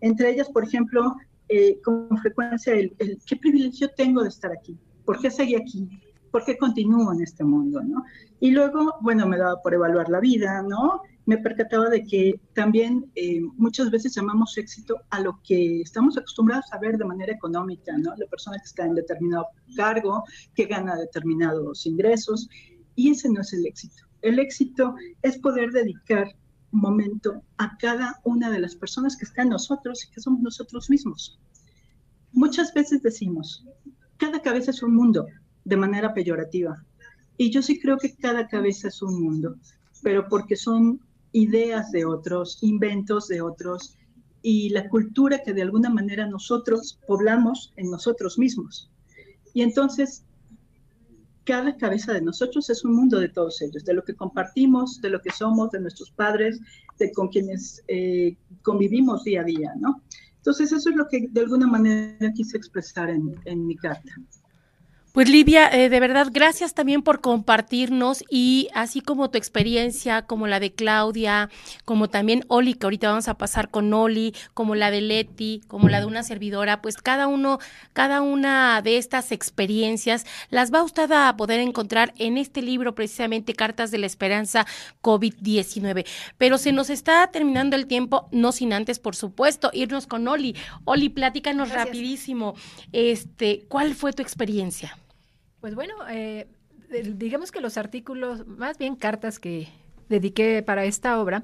Entre 0.01 0.31
ellas, 0.31 0.49
por 0.51 0.63
ejemplo, 0.63 1.17
eh, 1.49 1.81
con 1.83 2.17
frecuencia, 2.19 2.75
el, 2.75 2.95
¿qué 3.27 3.37
privilegio 3.37 3.91
tengo 3.97 4.23
de 4.23 4.29
estar 4.29 4.53
aquí? 4.53 4.79
¿Por 5.05 5.21
qué 5.21 5.31
seguí 5.31 5.55
aquí? 5.55 5.89
¿Por 6.31 6.45
qué 6.45 6.57
continúo 6.57 7.13
en 7.13 7.23
este 7.23 7.45
mundo? 7.45 7.83
¿no? 7.83 8.05
Y 8.41 8.51
luego, 8.51 8.95
bueno, 9.01 9.27
me 9.27 9.39
daba 9.39 9.61
por 9.63 9.75
evaluar 9.75 10.09
la 10.09 10.21
vida, 10.21 10.63
¿no? 10.63 11.03
Me 11.27 11.39
percataba 11.39 11.89
de 11.89 12.03
que 12.03 12.41
también 12.55 13.11
eh, 13.15 13.41
muchas 13.57 13.91
veces 13.91 14.15
llamamos 14.15 14.59
éxito 14.59 14.97
a 15.11 15.21
lo 15.21 15.41
que 15.43 15.81
estamos 15.81 16.19
acostumbrados 16.19 16.67
a 16.73 16.79
ver 16.79 16.99
de 16.99 17.05
manera 17.05 17.33
económica, 17.33 17.97
¿no? 17.97 18.15
La 18.17 18.27
persona 18.27 18.59
que 18.59 18.65
está 18.65 18.85
en 18.85 18.95
determinado 18.95 19.47
cargo, 19.77 20.25
que 20.55 20.67
gana 20.67 20.97
determinados 20.97 21.87
ingresos, 21.87 22.49
y 22.97 23.11
ese 23.11 23.29
no 23.31 23.41
es 23.41 23.53
el 23.53 23.65
éxito. 23.67 24.05
El 24.23 24.39
éxito 24.39 24.95
es 25.23 25.39
poder 25.39 25.71
dedicar 25.71 26.27
un 26.73 26.81
momento 26.81 27.43
a 27.59 27.77
cada 27.79 28.21
una 28.25 28.51
de 28.51 28.59
las 28.59 28.75
personas 28.75 29.17
que 29.17 29.25
están 29.25 29.51
nosotros 29.51 30.05
y 30.05 30.11
que 30.11 30.21
somos 30.21 30.41
nosotros 30.41 30.91
mismos. 30.91 31.39
Muchas 32.33 32.75
veces 32.75 33.03
decimos, 33.03 33.65
cada 34.19 34.41
cabeza 34.41 34.71
es 34.71 34.83
un 34.83 34.95
mundo, 34.95 35.27
de 35.65 35.77
manera 35.77 36.15
peyorativa. 36.15 36.85
Y 37.37 37.51
yo 37.51 37.63
sí 37.63 37.81
creo 37.81 37.99
que 37.99 38.15
cada 38.15 38.47
cabeza 38.47 38.89
es 38.89 39.03
un 39.03 39.21
mundo, 39.21 39.57
pero 40.03 40.29
porque 40.29 40.57
son 40.57 41.01
ideas 41.33 41.91
de 41.91 42.05
otros, 42.05 42.59
inventos 42.63 43.27
de 43.29 43.41
otros 43.41 43.97
y 44.41 44.69
la 44.69 44.89
cultura 44.89 45.43
que 45.43 45.53
de 45.53 45.63
alguna 45.63 45.91
manera 45.91 46.27
nosotros 46.27 46.99
poblamos 47.07 47.73
en 47.77 47.91
nosotros 47.91 48.39
mismos. 48.39 48.91
Y 49.53 49.63
entonces, 49.63 50.25
cada 51.45 51.77
cabeza 51.77 52.13
de 52.13 52.23
nosotros 52.23 52.71
es 52.71 52.85
un 52.85 52.95
mundo 52.95 53.19
de 53.19 53.29
todos 53.29 53.61
ellos, 53.63 53.85
de 53.85 53.95
lo 53.95 54.05
que 54.05 54.15
compartimos, 54.15 55.01
de 55.01 55.11
lo 55.11 55.21
que 55.21 55.31
somos, 55.31 55.71
de 55.71 55.81
nuestros 55.81 56.11
padres, 56.11 56.61
de 56.99 57.13
con 57.13 57.29
quienes 57.29 57.83
eh, 57.89 58.37
convivimos 58.63 59.25
día 59.25 59.41
a 59.41 59.45
día, 59.45 59.73
¿no? 59.79 60.03
Entonces, 60.45 60.73
eso 60.73 60.91
es 60.91 60.97
lo 60.97 61.09
que 61.09 61.27
de 61.31 61.41
alguna 61.41 61.67
manera 61.67 62.31
quise 62.35 62.59
expresar 62.59 63.09
en, 63.09 63.67
mi 63.67 63.77
carta. 63.77 64.13
Pues 65.15 65.29
Livia, 65.29 65.69
eh, 65.69 65.91
de 65.91 66.01
verdad, 66.01 66.27
gracias 66.33 66.75
también 66.75 67.01
por 67.03 67.21
compartirnos 67.21 68.25
y 68.29 68.69
así 68.75 69.01
como 69.01 69.31
tu 69.31 69.39
experiencia, 69.39 70.23
como 70.23 70.49
la 70.49 70.59
de 70.59 70.73
Claudia, 70.73 71.51
como 71.85 72.11
también 72.11 72.45
Oli, 72.49 72.75
que 72.75 72.87
ahorita 72.87 73.11
vamos 73.11 73.29
a 73.29 73.39
pasar 73.39 73.71
con 73.71 73.95
Oli, 73.95 74.35
como 74.55 74.75
la 74.75 74.91
de 74.91 75.03
Leti, 75.03 75.61
como 75.69 75.89
la 75.89 76.01
de 76.01 76.07
una 76.07 76.25
servidora, 76.25 76.83
pues 76.83 76.97
cada 76.97 77.29
uno, 77.29 77.61
cada 77.93 78.23
una 78.23 78.83
de 78.83 78.99
estas 78.99 79.31
experiencias 79.31 80.27
las 80.51 80.75
va 80.75 80.83
usted 80.83 81.13
a 81.13 81.37
poder 81.37 81.61
encontrar 81.61 82.13
en 82.19 82.37
este 82.37 82.61
libro, 82.61 82.97
precisamente 82.97 83.55
Cartas 83.55 83.93
de 83.93 83.99
la 83.99 84.07
Esperanza 84.07 84.67
COVID-19. 85.01 86.09
Pero 86.39 86.59
se 86.59 86.73
nos 86.73 86.91
está 86.91 87.25
terminando 87.29 87.77
el 87.77 87.87
tiempo, 87.87 88.29
no 88.33 88.51
sin 88.51 88.73
antes, 88.73 88.99
por 88.99 89.15
supuesto, 89.15 89.71
irnos 89.73 90.09
con 90.09 90.27
Oli. 90.27 90.57
Oli, 90.85 91.09
platícanos 91.09 91.71
rapidísimo, 91.71 92.57
este, 92.91 93.65
¿cuál 93.69 93.95
fue 93.95 94.13
tu 94.13 94.21
experiencia? 94.21 94.99
Pues 95.65 95.75
bueno, 95.75 95.95
eh, 96.11 96.47
digamos 97.15 97.51
que 97.51 97.63
los 97.63 97.79
artículos, 97.79 98.47
más 98.47 98.77
bien 98.77 98.97
cartas 98.97 99.39
que 99.39 99.69
dediqué 100.11 100.63
para 100.63 100.85
esta 100.85 101.19
obra, 101.19 101.43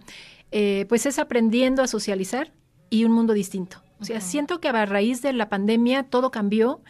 eh, 0.50 0.84
pues 0.90 1.06
es 1.06 1.18
aprendiendo 1.18 1.82
a 1.82 1.86
socializar 1.86 2.52
y 2.90 3.04
un 3.06 3.12
mundo 3.12 3.32
distinto. 3.32 3.82
O 3.98 4.04
sea, 4.04 4.20
siento 4.20 4.60
que 4.60 4.68
a 4.68 4.84
raíz 4.84 5.22
de 5.22 5.32
la 5.32 5.48
pandemia 5.48 6.02
todo 6.02 6.30
cambió 6.30 6.82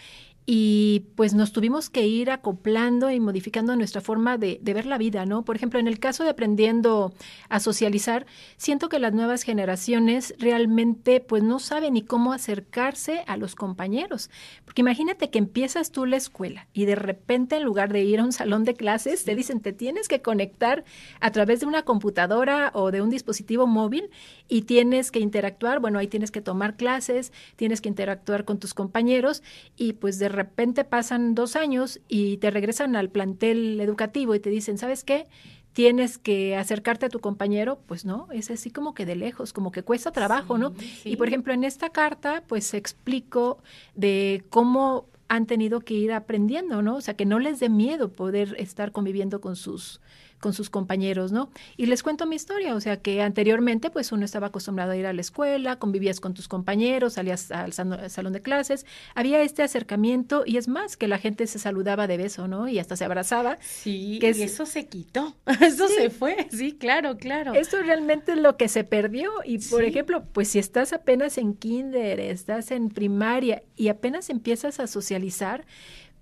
y 0.52 1.06
pues 1.14 1.32
nos 1.32 1.52
tuvimos 1.52 1.90
que 1.90 2.08
ir 2.08 2.28
acoplando 2.28 3.08
y 3.12 3.20
modificando 3.20 3.76
nuestra 3.76 4.00
forma 4.00 4.36
de, 4.36 4.58
ver 4.64 4.84
la 4.84 4.98
vida, 4.98 5.24
¿no? 5.24 5.44
Por 5.44 5.54
ejemplo, 5.54 5.78
en 5.78 5.86
el 5.86 6.00
caso 6.00 6.24
de 6.24 6.30
aprendiendo 6.30 7.14
a 7.48 7.60
socializar, 7.60 8.26
siento 8.56 8.88
que 8.88 8.98
las 8.98 9.12
nuevas 9.12 9.44
generaciones 9.44 10.34
realmente 10.40 11.20
pues 11.20 11.44
no 11.44 11.60
saben 11.60 11.94
ni 11.94 12.02
cómo 12.02 12.32
acercarse 12.32 13.22
a 13.28 13.36
los 13.36 13.54
compañeros, 13.54 14.28
porque 14.64 14.80
imagínate 14.80 15.30
que 15.30 15.38
empiezas 15.38 15.92
tú 15.92 16.04
la 16.04 16.16
escuela 16.16 16.66
y 16.72 16.84
de 16.84 16.96
repente 16.96 17.54
en 17.54 17.62
lugar 17.62 17.92
de 17.92 18.02
ir 18.02 18.18
a 18.18 18.24
un 18.24 18.32
salón 18.32 18.64
de 18.64 18.74
clases, 18.74 19.22
te 19.22 19.36
dicen 19.36 19.60
te 19.60 19.72
tienes 19.72 20.08
que 20.08 20.20
conectar 20.20 20.82
a 21.20 21.30
través 21.30 21.60
de 21.60 21.66
una 21.66 21.84
computadora 21.84 22.72
o 22.74 22.90
de 22.90 23.02
un 23.02 23.10
dispositivo 23.10 23.68
móvil 23.68 24.10
y 24.48 24.62
tienes 24.62 25.12
que 25.12 25.20
interactuar, 25.20 25.78
bueno, 25.78 26.00
ahí 26.00 26.08
tienes 26.08 26.32
que 26.32 26.40
tomar 26.40 26.76
clases, 26.76 27.32
tienes 27.54 27.80
que 27.80 27.88
interactuar 27.88 28.44
con 28.44 28.58
tus 28.58 28.74
compañeros 28.74 29.44
y 29.76 29.92
pues 29.92 30.18
de 30.18 30.28
repente 30.28 30.39
pasan 30.44 31.34
dos 31.34 31.56
años 31.56 32.00
y 32.08 32.36
te 32.38 32.50
regresan 32.50 32.96
al 32.96 33.10
plantel 33.10 33.80
educativo 33.80 34.34
y 34.34 34.40
te 34.40 34.50
dicen, 34.50 34.78
¿sabes 34.78 35.04
qué? 35.04 35.26
Tienes 35.72 36.18
que 36.18 36.56
acercarte 36.56 37.06
a 37.06 37.08
tu 37.08 37.20
compañero, 37.20 37.80
pues 37.86 38.04
no, 38.04 38.26
es 38.32 38.50
así 38.50 38.70
como 38.70 38.92
que 38.92 39.06
de 39.06 39.14
lejos, 39.14 39.52
como 39.52 39.70
que 39.70 39.82
cuesta 39.82 40.10
trabajo, 40.10 40.58
¿no? 40.58 40.74
Y 41.04 41.16
por 41.16 41.28
ejemplo, 41.28 41.52
en 41.52 41.64
esta 41.64 41.90
carta, 41.90 42.42
pues 42.48 42.74
explico 42.74 43.58
de 43.94 44.44
cómo 44.50 45.06
han 45.28 45.46
tenido 45.46 45.80
que 45.80 45.94
ir 45.94 46.12
aprendiendo, 46.12 46.82
¿no? 46.82 46.96
O 46.96 47.00
sea, 47.00 47.14
que 47.14 47.24
no 47.24 47.38
les 47.38 47.60
dé 47.60 47.68
miedo 47.68 48.10
poder 48.10 48.56
estar 48.58 48.90
conviviendo 48.90 49.40
con 49.40 49.54
sus 49.54 50.00
con 50.40 50.54
sus 50.54 50.70
compañeros, 50.70 51.32
¿no? 51.32 51.50
Y 51.76 51.86
les 51.86 52.02
cuento 52.02 52.26
mi 52.26 52.36
historia, 52.36 52.74
o 52.74 52.80
sea 52.80 52.96
que 52.96 53.22
anteriormente 53.22 53.90
pues 53.90 54.10
uno 54.10 54.24
estaba 54.24 54.48
acostumbrado 54.48 54.92
a 54.92 54.96
ir 54.96 55.06
a 55.06 55.12
la 55.12 55.20
escuela, 55.20 55.78
convivías 55.78 56.18
con 56.18 56.34
tus 56.34 56.48
compañeros, 56.48 57.14
salías 57.14 57.50
al 57.50 57.72
salón 57.72 58.32
de 58.32 58.42
clases, 58.42 58.86
había 59.14 59.42
este 59.42 59.62
acercamiento 59.62 60.42
y 60.46 60.56
es 60.56 60.66
más 60.66 60.96
que 60.96 61.08
la 61.08 61.18
gente 61.18 61.46
se 61.46 61.58
saludaba 61.58 62.06
de 62.06 62.16
beso, 62.16 62.48
¿no? 62.48 62.68
Y 62.68 62.78
hasta 62.78 62.96
se 62.96 63.04
abrazaba. 63.04 63.58
Sí, 63.60 64.18
que 64.20 64.30
y 64.30 64.42
eso 64.42 64.66
se 64.66 64.86
quitó, 64.86 65.36
eso 65.60 65.86
se 65.88 66.10
fue, 66.10 66.48
sí, 66.50 66.72
claro, 66.72 67.18
claro. 67.18 67.54
Esto 67.54 67.82
realmente 67.82 68.32
es 68.32 68.38
lo 68.38 68.56
que 68.56 68.68
se 68.68 68.84
perdió 68.84 69.30
y 69.44 69.58
por 69.58 69.84
ejemplo, 69.84 70.24
pues 70.32 70.48
si 70.48 70.58
estás 70.58 70.92
apenas 70.92 71.36
en 71.38 71.54
kinder, 71.54 72.18
estás 72.18 72.70
en 72.70 72.88
primaria 72.88 73.62
y 73.76 73.88
apenas 73.88 74.30
empiezas 74.30 74.80
a 74.80 74.86
socializar, 74.86 75.66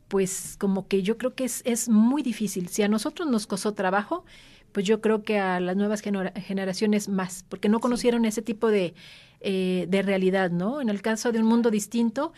pues 0.09 0.57
como 0.59 0.89
que 0.89 1.03
yo 1.03 1.19
creo 1.19 1.35
que 1.35 1.45
es, 1.45 1.63
es 1.65 1.89
muy 1.89 2.23
difícil. 2.23 2.69
Si 2.69 2.83
a 2.83 2.89
nosotros 2.89 3.29
nos 3.29 3.47
costó 3.47 3.75
trabajo, 3.75 4.25
pues 4.73 4.87
yo 4.87 5.01
creo 5.01 5.23
que 5.23 5.39
a 5.39 5.61
las 5.61 5.77
nuevas 5.77 6.03
generaciones 6.03 7.09
más, 7.09 7.45
porque 7.49 7.69
no 7.69 7.81
conocieron 7.81 8.25
ese 8.25 8.43
tipo 8.43 8.69
de, 8.69 8.95
eh, 9.41 9.87
de 9.89 10.03
realidad, 10.03 10.51
¿no? 10.51 10.81
En 10.81 10.89
el 10.89 11.03
caso 11.03 11.33
de 11.33 11.41
un 11.41 11.47
mundo 11.47 11.71
distinto, 11.71 12.33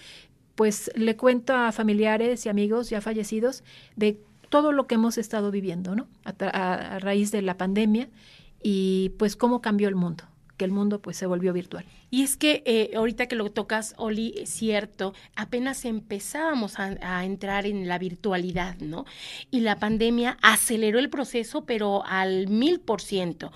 pues 0.54 0.90
le 0.94 1.16
cuento 1.16 1.54
a 1.54 1.72
familiares 1.72 2.44
y 2.46 2.48
amigos 2.48 2.90
ya 2.90 3.00
fallecidos 3.00 3.64
de 3.96 4.20
todo 4.48 4.72
lo 4.72 4.86
que 4.86 4.96
hemos 4.96 5.16
estado 5.16 5.50
viviendo, 5.50 5.94
¿no? 5.94 6.08
a 6.24 6.98
raíz 6.98 7.30
de 7.30 7.40
la 7.40 7.56
pandemia 7.56 8.08
y 8.62 9.10
pues 9.18 9.36
cómo 9.36 9.62
cambió 9.62 9.88
el 9.88 9.94
mundo, 9.94 10.24
que 10.56 10.64
el 10.64 10.72
mundo 10.72 11.00
pues 11.00 11.16
se 11.16 11.26
volvió 11.26 11.52
virtual. 11.52 11.84
Y 12.10 12.22
es 12.22 12.36
que 12.36 12.62
eh, 12.66 12.90
ahorita 12.96 13.26
que 13.26 13.36
lo 13.36 13.50
tocas, 13.50 13.94
Oli, 13.96 14.34
es 14.36 14.50
cierto, 14.50 15.14
apenas 15.36 15.84
empezábamos 15.84 16.78
a, 16.78 17.24
entrar 17.24 17.66
en 17.66 17.86
la 17.86 17.98
virtualidad, 17.98 18.76
¿no? 18.78 19.04
Y 19.50 19.60
la 19.60 19.78
pandemia 19.78 20.36
aceleró 20.42 20.98
el 20.98 21.08
proceso, 21.08 21.64
pero 21.64 22.04
al 22.04 22.48
mil 22.48 22.80
por 22.80 23.00
ciento. 23.00 23.52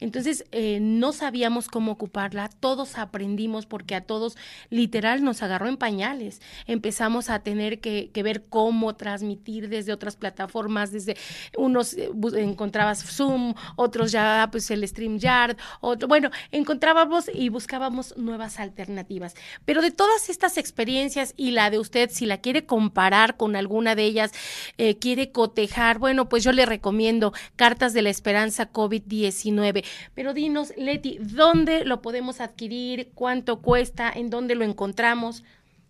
Entonces, 0.00 0.44
eh, 0.52 0.78
no 0.80 1.12
sabíamos 1.12 1.68
cómo 1.68 1.92
ocuparla, 1.92 2.48
todos 2.48 2.96
aprendimos 2.96 3.66
porque 3.66 3.94
a 3.94 4.00
todos 4.00 4.36
literal 4.70 5.22
nos 5.22 5.42
agarró 5.42 5.68
en 5.68 5.76
pañales. 5.76 6.40
Empezamos 6.66 7.28
a 7.28 7.40
tener 7.40 7.80
que, 7.80 8.10
ver 8.18 8.46
cómo 8.48 8.96
transmitir 8.96 9.68
desde 9.68 9.92
otras 9.92 10.16
plataformas, 10.16 10.90
desde 10.90 11.16
unos 11.56 11.94
eh, 11.94 12.10
encontrabas 12.36 13.04
Zoom, 13.04 13.54
otros 13.76 14.12
ya 14.12 14.48
pues 14.50 14.70
el 14.70 14.86
StreamYard, 14.86 15.56
otro, 15.80 16.08
bueno, 16.08 16.30
encontrábamos 16.50 17.30
y 17.32 17.48
buscábamos 17.48 17.97
nuevas 18.16 18.58
alternativas. 18.58 19.34
Pero 19.64 19.82
de 19.82 19.90
todas 19.90 20.28
estas 20.28 20.56
experiencias 20.56 21.34
y 21.36 21.50
la 21.50 21.70
de 21.70 21.78
usted, 21.78 22.10
si 22.10 22.26
la 22.26 22.40
quiere 22.40 22.66
comparar 22.66 23.36
con 23.36 23.56
alguna 23.56 23.94
de 23.94 24.04
ellas, 24.04 24.32
eh, 24.78 24.96
quiere 24.96 25.32
cotejar, 25.32 25.98
bueno, 25.98 26.28
pues 26.28 26.44
yo 26.44 26.52
le 26.52 26.66
recomiendo 26.66 27.32
Cartas 27.56 27.92
de 27.94 28.02
la 28.02 28.10
Esperanza 28.10 28.72
COVID-19. 28.72 29.84
Pero 30.14 30.34
dinos, 30.34 30.72
Leti, 30.76 31.18
¿dónde 31.20 31.84
lo 31.84 32.02
podemos 32.02 32.40
adquirir? 32.40 33.10
¿Cuánto 33.14 33.60
cuesta? 33.60 34.10
¿En 34.10 34.30
dónde 34.30 34.54
lo 34.54 34.64
encontramos? 34.64 35.44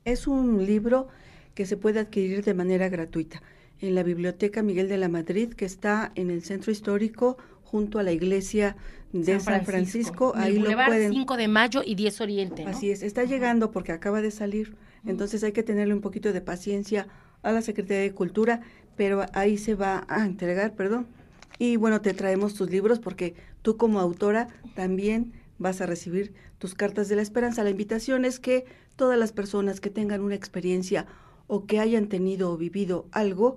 Es 0.04 0.26
un 0.26 0.64
libro 0.64 1.08
que 1.54 1.66
se 1.66 1.76
puede 1.76 2.00
adquirir 2.00 2.44
de 2.44 2.54
manera 2.54 2.88
gratuita 2.88 3.42
en 3.80 3.94
la 3.94 4.02
Biblioteca 4.02 4.62
Miguel 4.62 4.88
de 4.88 4.98
la 4.98 5.08
Madrid, 5.08 5.52
que 5.54 5.64
está 5.64 6.12
en 6.14 6.30
el 6.30 6.42
centro 6.42 6.72
histórico 6.72 7.36
junto 7.62 7.98
a 7.98 8.02
la 8.02 8.12
iglesia 8.12 8.76
de 9.12 9.40
San 9.40 9.64
Francisco. 9.64 10.32
Ahí 10.36 10.58
lo 10.58 10.70
pueden. 10.70 11.12
5 11.12 11.36
de 11.36 11.48
mayo 11.48 11.82
y 11.84 11.94
10 11.94 12.20
Oriente. 12.20 12.64
Así 12.64 12.90
es, 12.90 13.02
está 13.02 13.24
llegando 13.24 13.70
porque 13.70 13.92
acaba 13.92 14.20
de 14.20 14.30
salir. 14.30 14.76
Entonces 15.06 15.42
hay 15.44 15.52
que 15.52 15.62
tenerle 15.62 15.94
un 15.94 16.00
poquito 16.00 16.32
de 16.32 16.40
paciencia 16.40 17.06
a 17.42 17.52
la 17.52 17.62
Secretaría 17.62 18.02
de 18.02 18.12
Cultura, 18.12 18.60
pero 18.96 19.24
ahí 19.32 19.58
se 19.58 19.74
va 19.74 20.04
a 20.08 20.24
entregar, 20.24 20.74
perdón. 20.74 21.06
Y 21.58 21.76
bueno, 21.76 22.00
te 22.00 22.14
traemos 22.14 22.54
tus 22.54 22.70
libros 22.70 22.98
porque 22.98 23.34
tú 23.62 23.76
como 23.76 24.00
autora 24.00 24.48
también 24.74 25.32
vas 25.58 25.80
a 25.80 25.86
recibir 25.86 26.32
tus 26.58 26.74
cartas 26.74 27.08
de 27.08 27.16
la 27.16 27.22
esperanza. 27.22 27.64
La 27.64 27.70
invitación 27.70 28.24
es 28.24 28.38
que 28.38 28.64
todas 28.96 29.18
las 29.18 29.32
personas 29.32 29.80
que 29.80 29.90
tengan 29.90 30.20
una 30.20 30.34
experiencia 30.34 31.06
o 31.46 31.66
que 31.66 31.80
hayan 31.80 32.08
tenido 32.08 32.52
o 32.52 32.56
vivido 32.56 33.06
algo 33.12 33.56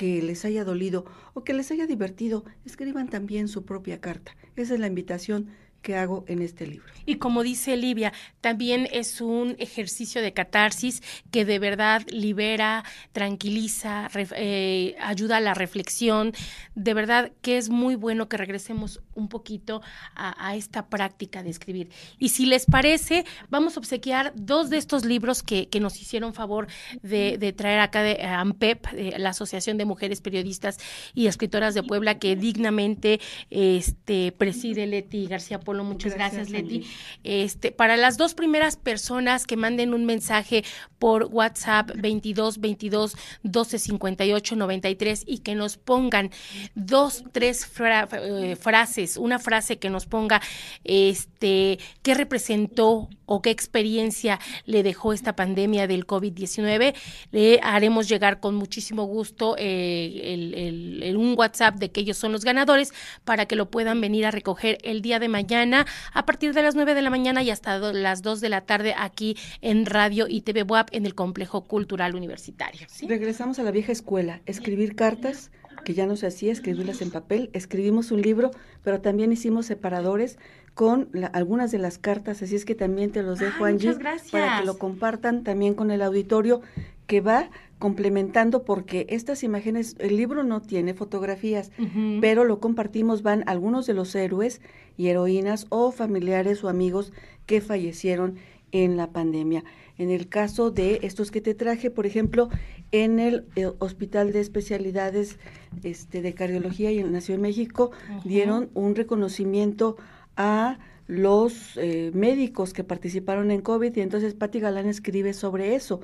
que 0.00 0.22
les 0.22 0.46
haya 0.46 0.64
dolido 0.64 1.04
o 1.34 1.44
que 1.44 1.52
les 1.52 1.70
haya 1.70 1.86
divertido, 1.86 2.46
escriban 2.64 3.10
también 3.10 3.48
su 3.48 3.66
propia 3.66 4.00
carta. 4.00 4.34
Esa 4.56 4.72
es 4.72 4.80
la 4.80 4.86
invitación 4.86 5.50
que 5.82 5.96
hago 5.96 6.24
en 6.28 6.42
este 6.42 6.66
libro. 6.66 6.86
Y 7.06 7.16
como 7.16 7.42
dice 7.42 7.76
Livia, 7.76 8.12
también 8.40 8.88
es 8.92 9.20
un 9.20 9.56
ejercicio 9.58 10.22
de 10.22 10.32
catarsis 10.32 11.02
que 11.30 11.44
de 11.44 11.58
verdad 11.58 12.02
libera, 12.08 12.84
tranquiliza, 13.12 14.08
eh, 14.36 14.96
ayuda 15.00 15.38
a 15.38 15.40
la 15.40 15.54
reflexión. 15.54 16.32
De 16.74 16.94
verdad 16.94 17.32
que 17.42 17.58
es 17.58 17.68
muy 17.68 17.94
bueno 17.94 18.28
que 18.28 18.36
regresemos 18.36 19.00
un 19.14 19.28
poquito 19.28 19.82
a, 20.14 20.56
esta 20.56 20.88
práctica 20.88 21.42
de 21.42 21.50
escribir. 21.50 21.90
Y 22.18 22.30
si 22.30 22.46
les 22.46 22.66
parece, 22.66 23.24
vamos 23.48 23.76
a 23.76 23.80
obsequiar 23.80 24.32
dos 24.36 24.70
de 24.70 24.78
estos 24.78 25.04
libros 25.04 25.42
que, 25.42 25.68
nos 25.80 26.00
hicieron 26.00 26.34
favor 26.34 26.66
de, 27.02 27.54
traer 27.56 27.80
acá 27.80 28.02
de 28.02 28.22
AMPEP, 28.22 28.86
la 29.16 29.30
Asociación 29.30 29.78
de 29.78 29.86
Mujeres 29.86 30.20
Periodistas 30.20 30.78
y 31.14 31.26
Escritoras 31.26 31.74
de 31.74 31.82
Puebla, 31.82 32.18
que 32.18 32.36
dignamente 32.36 33.20
este, 33.48 34.32
preside 34.32 34.86
Leti 34.86 35.26
García 35.26 35.58
muchas 35.78 36.14
gracias, 36.14 36.50
Leti. 36.50 36.86
Este, 37.24 37.72
para 37.72 37.96
las 37.96 38.16
dos 38.16 38.34
primeras 38.34 38.76
personas 38.76 39.46
que 39.46 39.56
manden 39.56 39.94
un 39.94 40.04
mensaje 40.04 40.64
por 40.98 41.24
WhatsApp 41.24 41.90
22 41.96 42.60
22 42.60 43.16
12 43.42 43.78
58 43.78 44.56
93 44.56 45.24
y 45.26 45.38
que 45.38 45.54
nos 45.54 45.76
pongan 45.76 46.30
dos, 46.74 47.24
tres 47.32 47.66
eh, 47.80 48.56
frases, 48.56 49.16
una 49.16 49.38
frase 49.38 49.78
que 49.78 49.90
nos 49.90 50.06
ponga 50.06 50.40
este 50.84 51.78
qué 52.02 52.14
representó 52.14 53.08
o 53.32 53.42
qué 53.42 53.50
experiencia 53.50 54.40
le 54.66 54.82
dejó 54.82 55.12
esta 55.12 55.36
pandemia 55.36 55.86
del 55.86 56.04
COVID-19, 56.04 56.94
le 57.30 57.60
haremos 57.62 58.08
llegar 58.08 58.40
con 58.40 58.56
muchísimo 58.56 59.04
gusto 59.04 59.54
eh, 59.56 61.14
un 61.16 61.34
WhatsApp 61.38 61.76
de 61.76 61.92
que 61.92 62.00
ellos 62.00 62.16
son 62.16 62.32
los 62.32 62.44
ganadores 62.44 62.92
para 63.24 63.46
que 63.46 63.54
lo 63.54 63.70
puedan 63.70 64.00
venir 64.00 64.26
a 64.26 64.32
recoger 64.32 64.78
el 64.82 65.00
día 65.00 65.20
de 65.20 65.28
mañana 65.28 65.86
a 66.12 66.26
partir 66.26 66.54
de 66.54 66.64
las 66.64 66.74
9 66.74 66.94
de 66.94 67.02
la 67.02 67.10
mañana 67.10 67.44
y 67.44 67.50
hasta 67.50 67.78
las 67.78 68.22
2 68.22 68.40
de 68.40 68.48
la 68.48 68.62
tarde 68.62 68.94
aquí 68.98 69.36
en 69.60 69.86
Radio 69.86 70.26
y 70.28 70.40
TV 70.40 70.64
WAP 70.64 70.88
en 70.90 71.06
el 71.06 71.14
Complejo 71.14 71.62
Cultural 71.62 72.16
Universitario. 72.16 72.88
Regresamos 73.06 73.60
a 73.60 73.62
la 73.62 73.70
vieja 73.70 73.92
escuela, 73.92 74.40
escribir 74.46 74.96
cartas 74.96 75.52
que 75.84 75.94
ya 75.94 76.06
no 76.06 76.16
se 76.16 76.26
hacía, 76.26 76.52
escribirlas 76.52 77.00
en 77.00 77.10
papel, 77.10 77.50
escribimos 77.52 78.10
un 78.10 78.22
libro, 78.22 78.50
pero 78.82 79.00
también 79.00 79.32
hicimos 79.32 79.66
separadores 79.66 80.38
con 80.74 81.08
algunas 81.32 81.70
de 81.70 81.78
las 81.78 81.98
cartas, 81.98 82.42
así 82.42 82.56
es 82.56 82.64
que 82.64 82.74
también 82.74 83.10
te 83.12 83.22
los 83.22 83.38
dejo, 83.38 83.64
Angie, 83.64 83.94
para 84.30 84.60
que 84.60 84.66
lo 84.66 84.78
compartan 84.78 85.42
también 85.44 85.74
con 85.74 85.90
el 85.90 86.02
auditorio 86.02 86.62
que 87.06 87.20
va 87.20 87.50
complementando 87.80 88.62
porque 88.62 89.06
estas 89.08 89.42
imágenes, 89.42 89.96
el 89.98 90.16
libro 90.16 90.44
no 90.44 90.60
tiene 90.60 90.94
fotografías, 90.94 91.72
pero 92.20 92.44
lo 92.44 92.60
compartimos, 92.60 93.22
van 93.22 93.42
algunos 93.46 93.86
de 93.86 93.94
los 93.94 94.14
héroes 94.14 94.60
y 94.96 95.08
heroínas 95.08 95.66
o 95.70 95.90
familiares 95.90 96.62
o 96.62 96.68
amigos 96.68 97.12
que 97.46 97.60
fallecieron 97.60 98.36
en 98.70 98.96
la 98.96 99.08
pandemia. 99.08 99.64
En 99.98 100.10
el 100.10 100.28
caso 100.28 100.70
de 100.70 101.00
estos 101.02 101.30
que 101.30 101.40
te 101.40 101.54
traje, 101.54 101.90
por 101.90 102.06
ejemplo, 102.06 102.48
en 102.92 103.18
el, 103.18 103.44
eh, 103.56 103.70
Hospital 103.78 104.32
de 104.32 104.40
Especialidades 104.40 105.38
este, 105.82 106.22
de 106.22 106.34
Cardiología 106.34 106.92
y 106.92 107.00
en 107.00 107.12
la 107.12 107.20
Ciudad 107.20 107.38
de 107.38 107.42
México, 107.42 107.90
dieron 108.24 108.70
un 108.74 108.94
reconocimiento 108.94 109.96
a 110.40 110.78
los 111.06 111.76
eh, 111.76 112.12
médicos 112.14 112.72
que 112.72 112.82
participaron 112.82 113.50
en 113.50 113.60
COVID 113.60 113.94
y 113.94 114.00
entonces 114.00 114.32
Patti 114.32 114.58
Galán 114.58 114.88
escribe 114.88 115.34
sobre 115.34 115.74
eso. 115.74 116.00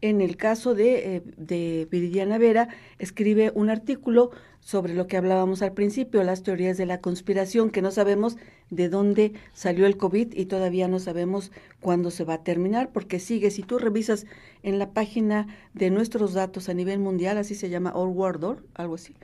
En 0.00 0.20
el 0.20 0.36
caso 0.36 0.74
de, 0.74 1.16
eh, 1.16 1.22
de 1.36 1.88
Viridiana 1.90 2.38
Vera, 2.38 2.68
escribe 3.00 3.50
un 3.52 3.68
artículo 3.68 4.30
sobre 4.60 4.94
lo 4.94 5.08
que 5.08 5.16
hablábamos 5.16 5.60
al 5.62 5.72
principio, 5.72 6.22
las 6.22 6.44
teorías 6.44 6.76
de 6.76 6.86
la 6.86 7.00
conspiración, 7.00 7.70
que 7.70 7.82
no 7.82 7.90
sabemos 7.90 8.36
de 8.70 8.88
dónde 8.88 9.32
salió 9.54 9.86
el 9.86 9.96
COVID 9.96 10.34
y 10.34 10.46
todavía 10.46 10.86
no 10.86 11.00
sabemos 11.00 11.50
cuándo 11.80 12.12
se 12.12 12.22
va 12.22 12.34
a 12.34 12.44
terminar, 12.44 12.90
porque 12.92 13.18
sigue, 13.18 13.50
si 13.50 13.62
tú 13.62 13.78
revisas 13.78 14.24
en 14.62 14.78
la 14.78 14.90
página 14.90 15.48
de 15.74 15.90
nuestros 15.90 16.32
datos 16.32 16.68
a 16.68 16.74
nivel 16.74 17.00
mundial, 17.00 17.38
así 17.38 17.56
se 17.56 17.70
llama 17.70 17.90
All 17.90 18.10
World, 18.10 18.62
algo 18.74 18.94
así, 18.94 19.14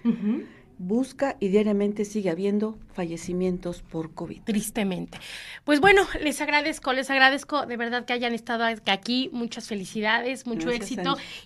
busca 0.79 1.37
y 1.41 1.49
diariamente 1.49 2.05
sigue 2.05 2.31
habiendo 2.31 2.79
fallecimientos 2.95 3.83
por 3.83 4.13
COVID. 4.13 4.43
Tristemente. 4.43 5.19
Pues 5.65 5.81
bueno, 5.81 6.07
les 6.23 6.41
agradezco, 6.41 6.93
les 6.93 7.11
agradezco 7.11 7.67
de 7.67 7.77
verdad 7.77 8.05
que 8.05 8.13
hayan 8.13 8.35
estado 8.35 8.65
aquí. 8.65 9.31
Muchas 9.33 9.69
felicidades, 9.69 10.47
mucho 10.47 10.71
éxito. 10.71 11.17